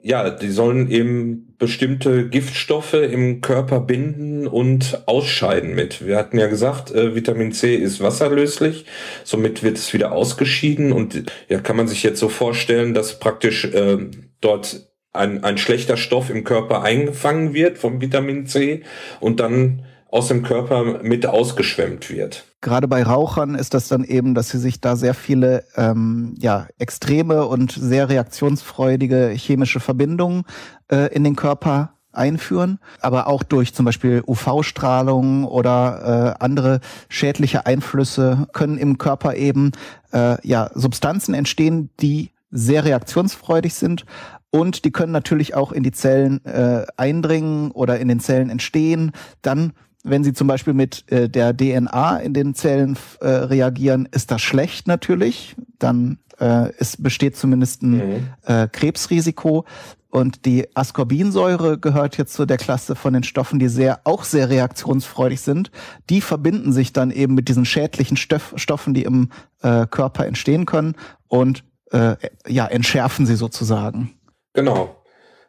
Ja, 0.00 0.30
die 0.30 0.50
sollen 0.50 0.90
eben 0.90 1.43
bestimmte 1.58 2.28
Giftstoffe 2.28 2.94
im 2.94 3.40
Körper 3.40 3.80
binden 3.80 4.46
und 4.46 5.02
ausscheiden 5.06 5.74
mit. 5.74 6.06
Wir 6.06 6.16
hatten 6.16 6.38
ja 6.38 6.46
gesagt, 6.46 6.90
äh, 6.90 7.14
Vitamin 7.14 7.52
C 7.52 7.74
ist 7.74 8.02
wasserlöslich, 8.02 8.86
somit 9.22 9.62
wird 9.62 9.76
es 9.78 9.92
wieder 9.92 10.12
ausgeschieden 10.12 10.92
und 10.92 11.24
ja, 11.48 11.60
kann 11.60 11.76
man 11.76 11.88
sich 11.88 12.02
jetzt 12.02 12.20
so 12.20 12.28
vorstellen, 12.28 12.94
dass 12.94 13.18
praktisch 13.18 13.64
äh, 13.66 13.98
dort 14.40 14.88
ein, 15.12 15.44
ein 15.44 15.58
schlechter 15.58 15.96
Stoff 15.96 16.28
im 16.28 16.44
Körper 16.44 16.82
eingefangen 16.82 17.54
wird 17.54 17.78
vom 17.78 18.00
Vitamin 18.00 18.46
C 18.46 18.82
und 19.20 19.40
dann 19.40 19.84
aus 20.14 20.28
dem 20.28 20.44
Körper 20.44 21.02
mit 21.02 21.26
ausgeschwemmt 21.26 22.08
wird. 22.08 22.44
Gerade 22.60 22.86
bei 22.86 23.02
Rauchern 23.02 23.56
ist 23.56 23.74
das 23.74 23.88
dann 23.88 24.04
eben, 24.04 24.36
dass 24.36 24.48
sie 24.48 24.58
sich 24.58 24.80
da 24.80 24.94
sehr 24.94 25.12
viele 25.12 25.64
ähm, 25.76 26.36
ja, 26.38 26.68
extreme 26.78 27.46
und 27.46 27.72
sehr 27.72 28.08
reaktionsfreudige 28.08 29.30
chemische 29.34 29.80
Verbindungen 29.80 30.44
äh, 30.88 31.12
in 31.12 31.24
den 31.24 31.34
Körper 31.34 31.94
einführen, 32.12 32.78
aber 33.00 33.26
auch 33.26 33.42
durch 33.42 33.74
zum 33.74 33.86
Beispiel 33.86 34.22
UV-Strahlung 34.24 35.42
oder 35.46 36.36
äh, 36.38 36.44
andere 36.44 36.78
schädliche 37.08 37.66
Einflüsse 37.66 38.46
können 38.52 38.78
im 38.78 38.98
Körper 38.98 39.34
eben 39.34 39.72
äh, 40.12 40.36
ja 40.46 40.70
Substanzen 40.74 41.34
entstehen, 41.34 41.90
die 41.98 42.30
sehr 42.52 42.84
reaktionsfreudig 42.84 43.74
sind 43.74 44.04
und 44.50 44.84
die 44.84 44.92
können 44.92 45.10
natürlich 45.10 45.56
auch 45.56 45.72
in 45.72 45.82
die 45.82 45.90
Zellen 45.90 46.44
äh, 46.44 46.86
eindringen 46.96 47.72
oder 47.72 47.98
in 47.98 48.06
den 48.06 48.20
Zellen 48.20 48.48
entstehen. 48.48 49.10
Dann 49.42 49.72
wenn 50.04 50.22
sie 50.22 50.34
zum 50.34 50.46
Beispiel 50.46 50.74
mit 50.74 51.10
äh, 51.10 51.28
der 51.28 51.56
DNA 51.56 52.18
in 52.18 52.34
den 52.34 52.54
Zellen 52.54 52.96
äh, 53.20 53.26
reagieren, 53.26 54.06
ist 54.12 54.30
das 54.30 54.42
schlecht 54.42 54.86
natürlich. 54.86 55.56
Dann 55.78 56.18
äh, 56.38 56.70
es 56.78 56.96
besteht 56.96 57.36
zumindest 57.36 57.82
ein 57.82 57.90
mhm. 57.90 58.28
äh, 58.44 58.68
Krebsrisiko. 58.68 59.64
Und 60.10 60.44
die 60.44 60.68
Ascorbinsäure 60.76 61.78
gehört 61.78 62.18
jetzt 62.18 62.34
zu 62.34 62.46
der 62.46 62.58
Klasse 62.58 62.94
von 62.94 63.14
den 63.14 63.24
Stoffen, 63.24 63.58
die 63.58 63.68
sehr, 63.68 64.00
auch 64.04 64.22
sehr 64.22 64.48
reaktionsfreudig 64.48 65.40
sind. 65.40 65.72
Die 66.08 66.20
verbinden 66.20 66.72
sich 66.72 66.92
dann 66.92 67.10
eben 67.10 67.34
mit 67.34 67.48
diesen 67.48 67.64
schädlichen 67.64 68.16
Stoff, 68.16 68.52
Stoffen, 68.54 68.94
die 68.94 69.02
im 69.02 69.30
äh, 69.62 69.86
Körper 69.86 70.26
entstehen 70.26 70.66
können 70.66 70.94
und 71.26 71.64
äh, 71.90 72.14
ja, 72.46 72.66
entschärfen 72.66 73.26
sie 73.26 73.34
sozusagen. 73.34 74.14
Genau. 74.52 75.02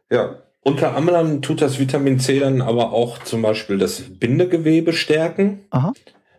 Ja, 0.09 0.35
unter 0.67 0.95
anderem 0.95 1.43
tut 1.43 1.61
das 1.61 1.77
Vitamin 1.77 2.19
C 2.19 2.39
dann 2.39 2.63
aber 2.63 2.91
auch 2.91 3.19
zum 3.19 3.43
Beispiel 3.43 3.77
das 3.77 4.01
Bindegewebe 4.01 4.93
stärken, 4.93 5.61
Aha. 5.69 5.93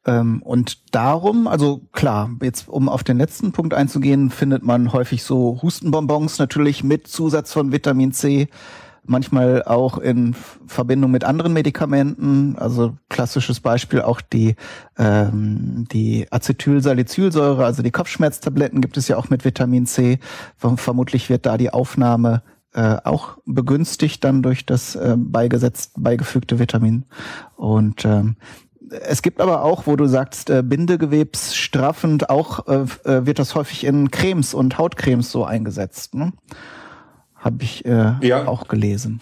Ähm, 0.06 0.42
und 0.42 0.94
darum, 0.94 1.46
also 1.46 1.82
klar, 1.92 2.30
jetzt 2.42 2.68
um 2.68 2.88
auf 2.88 3.04
den 3.04 3.18
letzten 3.18 3.52
Punkt 3.52 3.74
einzugehen, 3.74 4.30
findet 4.30 4.62
man 4.62 4.92
häufig 4.92 5.22
so 5.22 5.60
Hustenbonbons 5.62 6.38
natürlich 6.38 6.82
mit 6.82 7.06
Zusatz 7.06 7.52
von 7.52 7.72
Vitamin 7.72 8.12
C 8.12 8.48
manchmal 9.08 9.62
auch 9.64 9.98
in 9.98 10.34
Verbindung 10.66 11.10
mit 11.10 11.24
anderen 11.24 11.52
Medikamenten. 11.52 12.56
Also 12.56 12.96
klassisches 13.08 13.60
Beispiel 13.60 14.02
auch 14.02 14.20
die, 14.20 14.56
ähm, 14.98 15.86
die 15.92 16.26
Acetylsalicylsäure, 16.30 17.64
also 17.64 17.82
die 17.82 17.90
Kopfschmerztabletten 17.90 18.80
gibt 18.80 18.96
es 18.96 19.08
ja 19.08 19.16
auch 19.16 19.30
mit 19.30 19.44
Vitamin 19.44 19.86
C. 19.86 20.18
Vermutlich 20.56 21.30
wird 21.30 21.46
da 21.46 21.56
die 21.56 21.70
Aufnahme 21.70 22.42
äh, 22.74 22.96
auch 23.04 23.38
begünstigt 23.46 24.22
dann 24.24 24.42
durch 24.42 24.66
das 24.66 24.94
äh, 24.94 25.14
beigesetzt, 25.16 25.92
beigefügte 25.96 26.58
Vitamin. 26.58 27.04
Und 27.56 28.04
ähm, 28.04 28.36
es 28.90 29.22
gibt 29.22 29.40
aber 29.40 29.64
auch, 29.64 29.86
wo 29.86 29.96
du 29.96 30.06
sagst, 30.06 30.50
äh, 30.50 30.62
bindegewebsstraffend, 30.62 32.30
auch 32.30 32.66
äh, 32.66 32.84
äh 33.04 33.26
wird 33.26 33.38
das 33.38 33.54
häufig 33.54 33.84
in 33.84 34.10
Cremes 34.10 34.54
und 34.54 34.78
Hautcremes 34.78 35.30
so 35.30 35.44
eingesetzt. 35.44 36.14
Ne? 36.14 36.32
Habe 37.38 37.62
ich 37.62 37.84
äh, 37.84 38.12
ja. 38.20 38.46
auch 38.46 38.68
gelesen. 38.68 39.20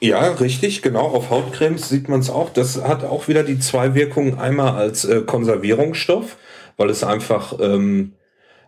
Ja, 0.00 0.32
richtig, 0.32 0.82
genau. 0.82 1.06
Auf 1.06 1.30
Hautcremes 1.30 1.88
sieht 1.88 2.08
man 2.08 2.20
es 2.20 2.28
auch. 2.28 2.50
Das 2.50 2.82
hat 2.82 3.04
auch 3.04 3.28
wieder 3.28 3.42
die 3.42 3.58
zwei 3.58 3.94
Wirkungen. 3.94 4.38
Einmal 4.38 4.76
als 4.76 5.04
äh, 5.04 5.22
Konservierungsstoff, 5.22 6.36
weil 6.76 6.90
es 6.90 7.02
einfach 7.02 7.58
ähm, 7.60 8.12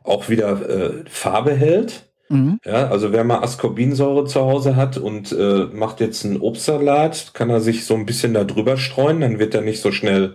auch 0.03 0.29
wieder 0.29 0.69
äh, 0.69 1.05
Farbe 1.11 1.53
hält. 1.53 2.07
Mhm. 2.29 2.59
Ja, 2.65 2.89
also 2.89 3.13
wer 3.13 3.25
mal 3.25 3.43
Ascorbinsäure 3.43 4.25
zu 4.25 4.41
Hause 4.41 4.77
hat 4.77 4.97
und 4.97 5.31
äh, 5.33 5.67
macht 5.73 6.01
jetzt 6.01 6.25
einen 6.25 6.41
Obstsalat, 6.41 7.33
kann 7.35 7.51
er 7.51 7.61
sich 7.61 7.85
so 7.85 7.95
ein 7.95 8.07
bisschen 8.07 8.35
da 8.35 8.45
drüber 8.45 8.77
streuen, 8.79 9.21
dann 9.21 9.39
wird 9.39 9.55
er 9.55 9.61
nicht 9.61 9.81
so 9.81 9.93
schnell, 9.93 10.35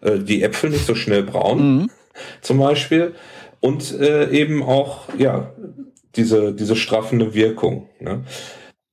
äh, 0.00 0.18
die 0.18 0.42
Äpfel 0.42 0.70
nicht 0.70 0.86
so 0.86 0.94
schnell 0.94 1.24
braun, 1.24 1.76
mhm. 1.76 1.90
zum 2.40 2.58
Beispiel. 2.58 3.14
Und 3.60 3.98
äh, 3.98 4.30
eben 4.30 4.62
auch, 4.62 5.08
ja, 5.18 5.50
diese, 6.16 6.52
diese 6.52 6.76
straffende 6.76 7.34
Wirkung. 7.34 7.88
Ne? 8.00 8.24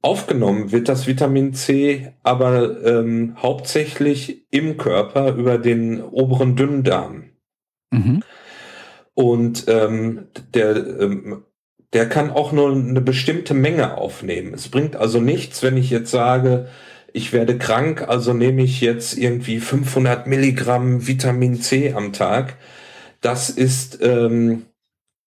Aufgenommen 0.01 0.71
wird 0.71 0.89
das 0.89 1.07
Vitamin 1.07 1.53
C 1.53 2.13
aber 2.23 2.83
ähm, 2.85 3.35
hauptsächlich 3.37 4.45
im 4.51 4.77
Körper 4.77 5.33
über 5.35 5.57
den 5.57 6.01
oberen 6.01 6.55
Dünndarm. 6.55 7.29
Mhm. 7.91 8.21
Und 9.13 9.65
ähm, 9.67 10.27
der, 10.53 10.75
ähm, 10.99 11.43
der 11.93 12.09
kann 12.09 12.31
auch 12.31 12.51
nur 12.51 12.71
eine 12.71 13.01
bestimmte 13.01 13.53
Menge 13.53 13.97
aufnehmen. 13.97 14.53
Es 14.53 14.67
bringt 14.67 14.95
also 14.95 15.21
nichts, 15.21 15.63
wenn 15.63 15.77
ich 15.77 15.89
jetzt 15.89 16.11
sage, 16.11 16.67
ich 17.13 17.31
werde 17.31 17.57
krank, 17.57 18.07
also 18.07 18.33
nehme 18.33 18.63
ich 18.63 18.81
jetzt 18.81 19.17
irgendwie 19.17 19.59
500 19.59 20.25
Milligramm 20.25 21.07
Vitamin 21.07 21.61
C 21.61 21.93
am 21.93 22.11
Tag 22.11 22.57
das 23.23 23.49
ist 23.49 23.99
ähm, 24.01 24.65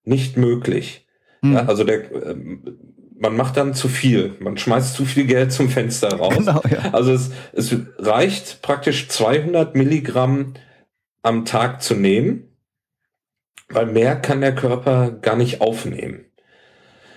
nicht 0.04 0.36
möglich. 0.36 1.05
Mhm. 1.42 1.54
Ja, 1.54 1.66
also 1.66 1.84
der, 1.84 2.10
ähm, 2.12 2.78
man 3.18 3.36
macht 3.36 3.56
dann 3.56 3.74
zu 3.74 3.88
viel. 3.88 4.34
Man 4.40 4.58
schmeißt 4.58 4.94
zu 4.94 5.04
viel 5.04 5.26
Geld 5.26 5.52
zum 5.52 5.68
Fenster 5.68 6.14
raus. 6.14 6.34
Genau, 6.38 6.62
ja. 6.70 6.92
Also 6.92 7.12
es, 7.12 7.30
es 7.52 7.74
reicht 7.98 8.62
praktisch 8.62 9.08
200 9.08 9.74
Milligramm 9.74 10.54
am 11.22 11.44
Tag 11.44 11.82
zu 11.82 11.94
nehmen, 11.94 12.56
weil 13.68 13.86
mehr 13.86 14.16
kann 14.16 14.40
der 14.40 14.54
Körper 14.54 15.10
gar 15.10 15.36
nicht 15.36 15.60
aufnehmen. 15.60 16.26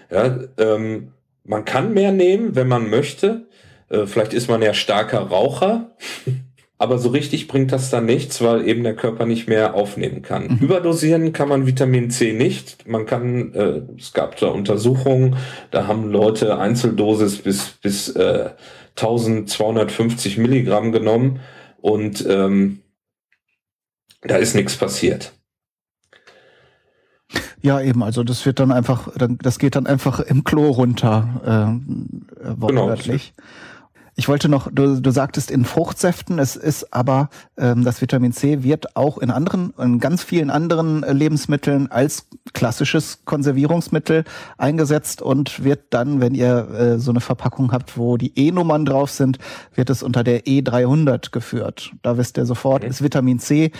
Ja, 0.09 0.39
ähm, 0.57 1.13
man 1.43 1.65
kann 1.65 1.93
mehr 1.93 2.11
nehmen, 2.11 2.55
wenn 2.55 2.67
man 2.67 2.89
möchte. 2.89 3.47
Äh, 3.89 4.05
vielleicht 4.05 4.33
ist 4.33 4.49
man 4.49 4.61
ja 4.61 4.73
starker 4.73 5.19
Raucher. 5.19 5.95
Aber 6.81 6.97
so 6.97 7.09
richtig 7.09 7.49
bringt 7.49 7.73
das 7.73 7.89
dann 7.89 8.05
nichts, 8.05 8.41
weil 8.41 8.65
eben 8.65 8.83
der 8.83 8.95
Körper 8.95 9.25
nicht 9.25 9.49
mehr 9.49 9.73
aufnehmen 9.73 10.21
kann. 10.21 10.47
Mhm. 10.47 10.57
Überdosieren 10.61 11.33
kann 11.33 11.49
man 11.49 11.67
Vitamin 11.67 12.09
C 12.09 12.31
nicht. 12.31 12.87
Man 12.87 13.05
kann, 13.05 13.53
äh, 13.53 13.81
es 13.97 14.13
gab 14.13 14.37
da 14.37 14.47
Untersuchungen, 14.47 15.35
da 15.71 15.87
haben 15.87 16.09
Leute 16.09 16.57
Einzeldosis 16.57 17.39
bis, 17.39 17.71
bis 17.81 18.07
äh, 18.15 18.51
1250 18.95 20.37
Milligramm 20.37 20.93
genommen 20.93 21.41
und 21.81 22.25
ähm, 22.27 22.79
da 24.21 24.37
ist 24.37 24.55
nichts 24.55 24.77
passiert. 24.77 25.33
Ja, 27.61 27.81
eben, 27.81 28.03
also 28.03 28.23
das 28.23 28.45
wird 28.45 28.61
dann 28.61 28.71
einfach, 28.71 29.09
das 29.17 29.59
geht 29.59 29.75
dann 29.75 29.85
einfach 29.85 30.21
im 30.21 30.45
Klo 30.45 30.69
runter, 30.69 31.77
äh, 32.41 32.61
wortwörtlich. 32.61 33.33
Genau. 33.35 33.49
Ich 34.19 34.27
wollte 34.27 34.49
noch, 34.49 34.69
du, 34.69 34.99
du 34.99 35.11
sagtest 35.11 35.49
in 35.49 35.63
Fruchtsäften, 35.63 36.39
es 36.39 36.57
ist 36.57 36.93
aber, 36.93 37.29
ähm, 37.57 37.85
das 37.85 38.01
Vitamin 38.01 38.33
C 38.33 38.63
wird 38.63 38.97
auch 38.97 39.17
in 39.17 39.31
anderen, 39.31 39.73
in 39.79 40.01
ganz 40.01 40.23
vielen 40.23 40.49
anderen 40.49 41.03
äh, 41.03 41.13
Lebensmitteln 41.13 41.89
als 41.89 42.27
klassisches 42.51 43.23
Konservierungsmittel 43.23 44.25
eingesetzt 44.57 45.21
und 45.21 45.63
wird 45.63 45.85
dann, 45.91 46.19
wenn 46.19 46.35
ihr 46.35 46.69
äh, 46.69 46.99
so 46.99 47.11
eine 47.11 47.21
Verpackung 47.21 47.71
habt, 47.71 47.97
wo 47.97 48.17
die 48.17 48.37
E-Nummern 48.37 48.83
drauf 48.83 49.09
sind, 49.09 49.37
wird 49.73 49.89
es 49.89 50.03
unter 50.03 50.25
der 50.25 50.43
E300 50.43 51.31
geführt. 51.31 51.93
Da 52.01 52.17
wisst 52.17 52.37
ihr 52.37 52.45
sofort, 52.45 52.83
mhm. 52.83 52.89
ist 52.89 53.01
Vitamin 53.01 53.39
C 53.39 53.71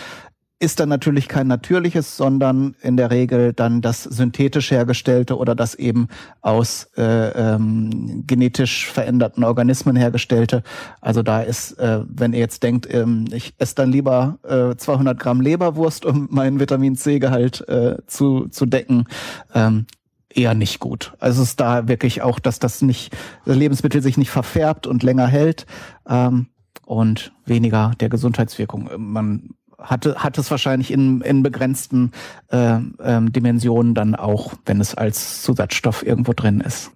ist 0.60 0.78
dann 0.78 0.90
natürlich 0.90 1.26
kein 1.26 1.46
natürliches, 1.46 2.18
sondern 2.18 2.76
in 2.82 2.98
der 2.98 3.10
Regel 3.10 3.54
dann 3.54 3.80
das 3.80 4.04
synthetisch 4.04 4.70
hergestellte 4.70 5.38
oder 5.38 5.54
das 5.54 5.74
eben 5.74 6.08
aus 6.42 6.90
äh, 6.98 7.30
ähm, 7.30 8.24
genetisch 8.26 8.86
veränderten 8.86 9.42
Organismen 9.42 9.96
hergestellte. 9.96 10.62
Also 11.00 11.22
da 11.22 11.40
ist, 11.40 11.72
äh, 11.78 12.00
wenn 12.06 12.34
ihr 12.34 12.40
jetzt 12.40 12.62
denkt, 12.62 12.86
ähm, 12.92 13.24
ich 13.32 13.54
esse 13.56 13.74
dann 13.74 13.90
lieber 13.90 14.38
äh, 14.46 14.76
200 14.76 15.18
Gramm 15.18 15.40
Leberwurst, 15.40 16.04
um 16.04 16.28
meinen 16.30 16.60
Vitamin 16.60 16.94
C-Gehalt 16.94 17.66
äh, 17.66 17.96
zu, 18.06 18.48
zu 18.48 18.66
decken, 18.66 19.06
ähm, 19.54 19.86
eher 20.28 20.52
nicht 20.52 20.78
gut. 20.78 21.14
Also 21.18 21.42
es 21.42 21.50
ist 21.50 21.60
da 21.60 21.88
wirklich 21.88 22.20
auch, 22.20 22.38
dass 22.38 22.58
das 22.58 22.82
nicht, 22.82 23.16
das 23.46 23.56
Lebensmittel 23.56 24.02
sich 24.02 24.18
nicht 24.18 24.30
verfärbt 24.30 24.86
und 24.86 25.02
länger 25.02 25.26
hält 25.26 25.64
ähm, 26.06 26.48
und 26.84 27.32
weniger 27.46 27.92
der 27.98 28.10
Gesundheitswirkung. 28.10 28.90
Man 28.98 29.54
hatte, 29.80 30.16
hat 30.16 30.38
es 30.38 30.50
wahrscheinlich 30.50 30.90
in, 30.90 31.20
in 31.22 31.42
begrenzten 31.42 32.12
äh, 32.48 32.78
ähm, 33.02 33.32
Dimensionen 33.32 33.94
dann 33.94 34.14
auch, 34.14 34.54
wenn 34.66 34.80
es 34.80 34.94
als 34.94 35.42
Zusatzstoff 35.42 36.04
irgendwo 36.04 36.32
drin 36.32 36.60
ist. 36.60 36.90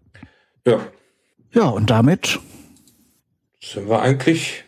Ja. 0.67 0.79
Ja, 1.53 1.69
und 1.69 1.91
damit 1.91 2.41
sind 3.61 3.89
wir 3.89 4.03
eigentlich 4.03 4.65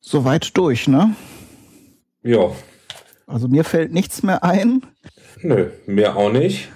soweit 0.00 0.56
durch, 0.56 0.88
ne? 0.88 1.14
Ja. 2.22 2.50
Also 3.26 3.48
mir 3.48 3.64
fällt 3.64 3.92
nichts 3.92 4.22
mehr 4.22 4.42
ein. 4.42 4.82
Nö, 5.42 5.70
mir 5.86 6.16
auch 6.16 6.32
nicht. 6.32 6.70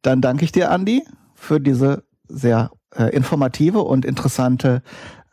Dann 0.00 0.20
danke 0.20 0.44
ich 0.44 0.52
dir, 0.52 0.70
Andi, 0.70 1.02
für 1.34 1.60
diese 1.60 2.04
sehr 2.28 2.70
äh, 2.94 3.14
informative 3.14 3.80
und 3.80 4.04
interessante 4.04 4.82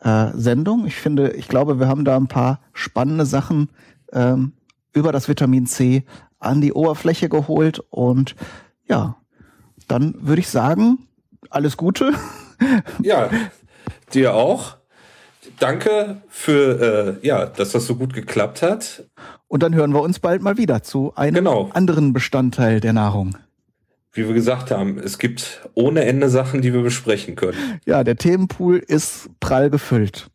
äh, 0.00 0.28
Sendung. 0.34 0.86
Ich 0.86 0.96
finde, 0.96 1.30
ich 1.32 1.48
glaube, 1.48 1.78
wir 1.78 1.88
haben 1.88 2.04
da 2.04 2.16
ein 2.16 2.28
paar 2.28 2.60
spannende 2.72 3.26
Sachen 3.26 3.70
ähm, 4.12 4.52
über 4.92 5.12
das 5.12 5.28
Vitamin 5.28 5.66
C 5.66 6.04
an 6.38 6.60
die 6.60 6.72
Oberfläche 6.72 7.28
geholt 7.28 7.80
und 7.90 8.34
ja, 8.88 9.16
dann 9.88 10.14
würde 10.20 10.40
ich 10.40 10.48
sagen, 10.48 11.06
alles 11.50 11.76
Gute. 11.76 12.12
Ja, 13.02 13.30
dir 14.12 14.34
auch. 14.34 14.76
Danke 15.58 16.20
für, 16.28 17.18
äh, 17.22 17.26
ja, 17.26 17.46
dass 17.46 17.72
das 17.72 17.86
so 17.86 17.96
gut 17.96 18.12
geklappt 18.12 18.60
hat. 18.60 19.04
Und 19.48 19.62
dann 19.62 19.74
hören 19.74 19.94
wir 19.94 20.02
uns 20.02 20.18
bald 20.18 20.42
mal 20.42 20.58
wieder 20.58 20.82
zu 20.82 21.14
einem 21.16 21.36
genau. 21.36 21.70
anderen 21.72 22.12
Bestandteil 22.12 22.80
der 22.80 22.92
Nahrung. 22.92 23.38
Wie 24.12 24.26
wir 24.26 24.34
gesagt 24.34 24.70
haben, 24.70 24.98
es 24.98 25.18
gibt 25.18 25.62
ohne 25.72 26.04
Ende 26.04 26.28
Sachen, 26.28 26.60
die 26.60 26.74
wir 26.74 26.82
besprechen 26.82 27.34
können. 27.34 27.80
Ja, 27.86 28.04
der 28.04 28.16
Themenpool 28.16 28.76
ist 28.76 29.30
prall 29.40 29.70
gefüllt. 29.70 30.28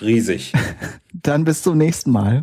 Riesig. 0.00 0.52
dann 1.12 1.44
bis 1.44 1.62
zum 1.62 1.78
nächsten 1.78 2.10
Mal. 2.10 2.42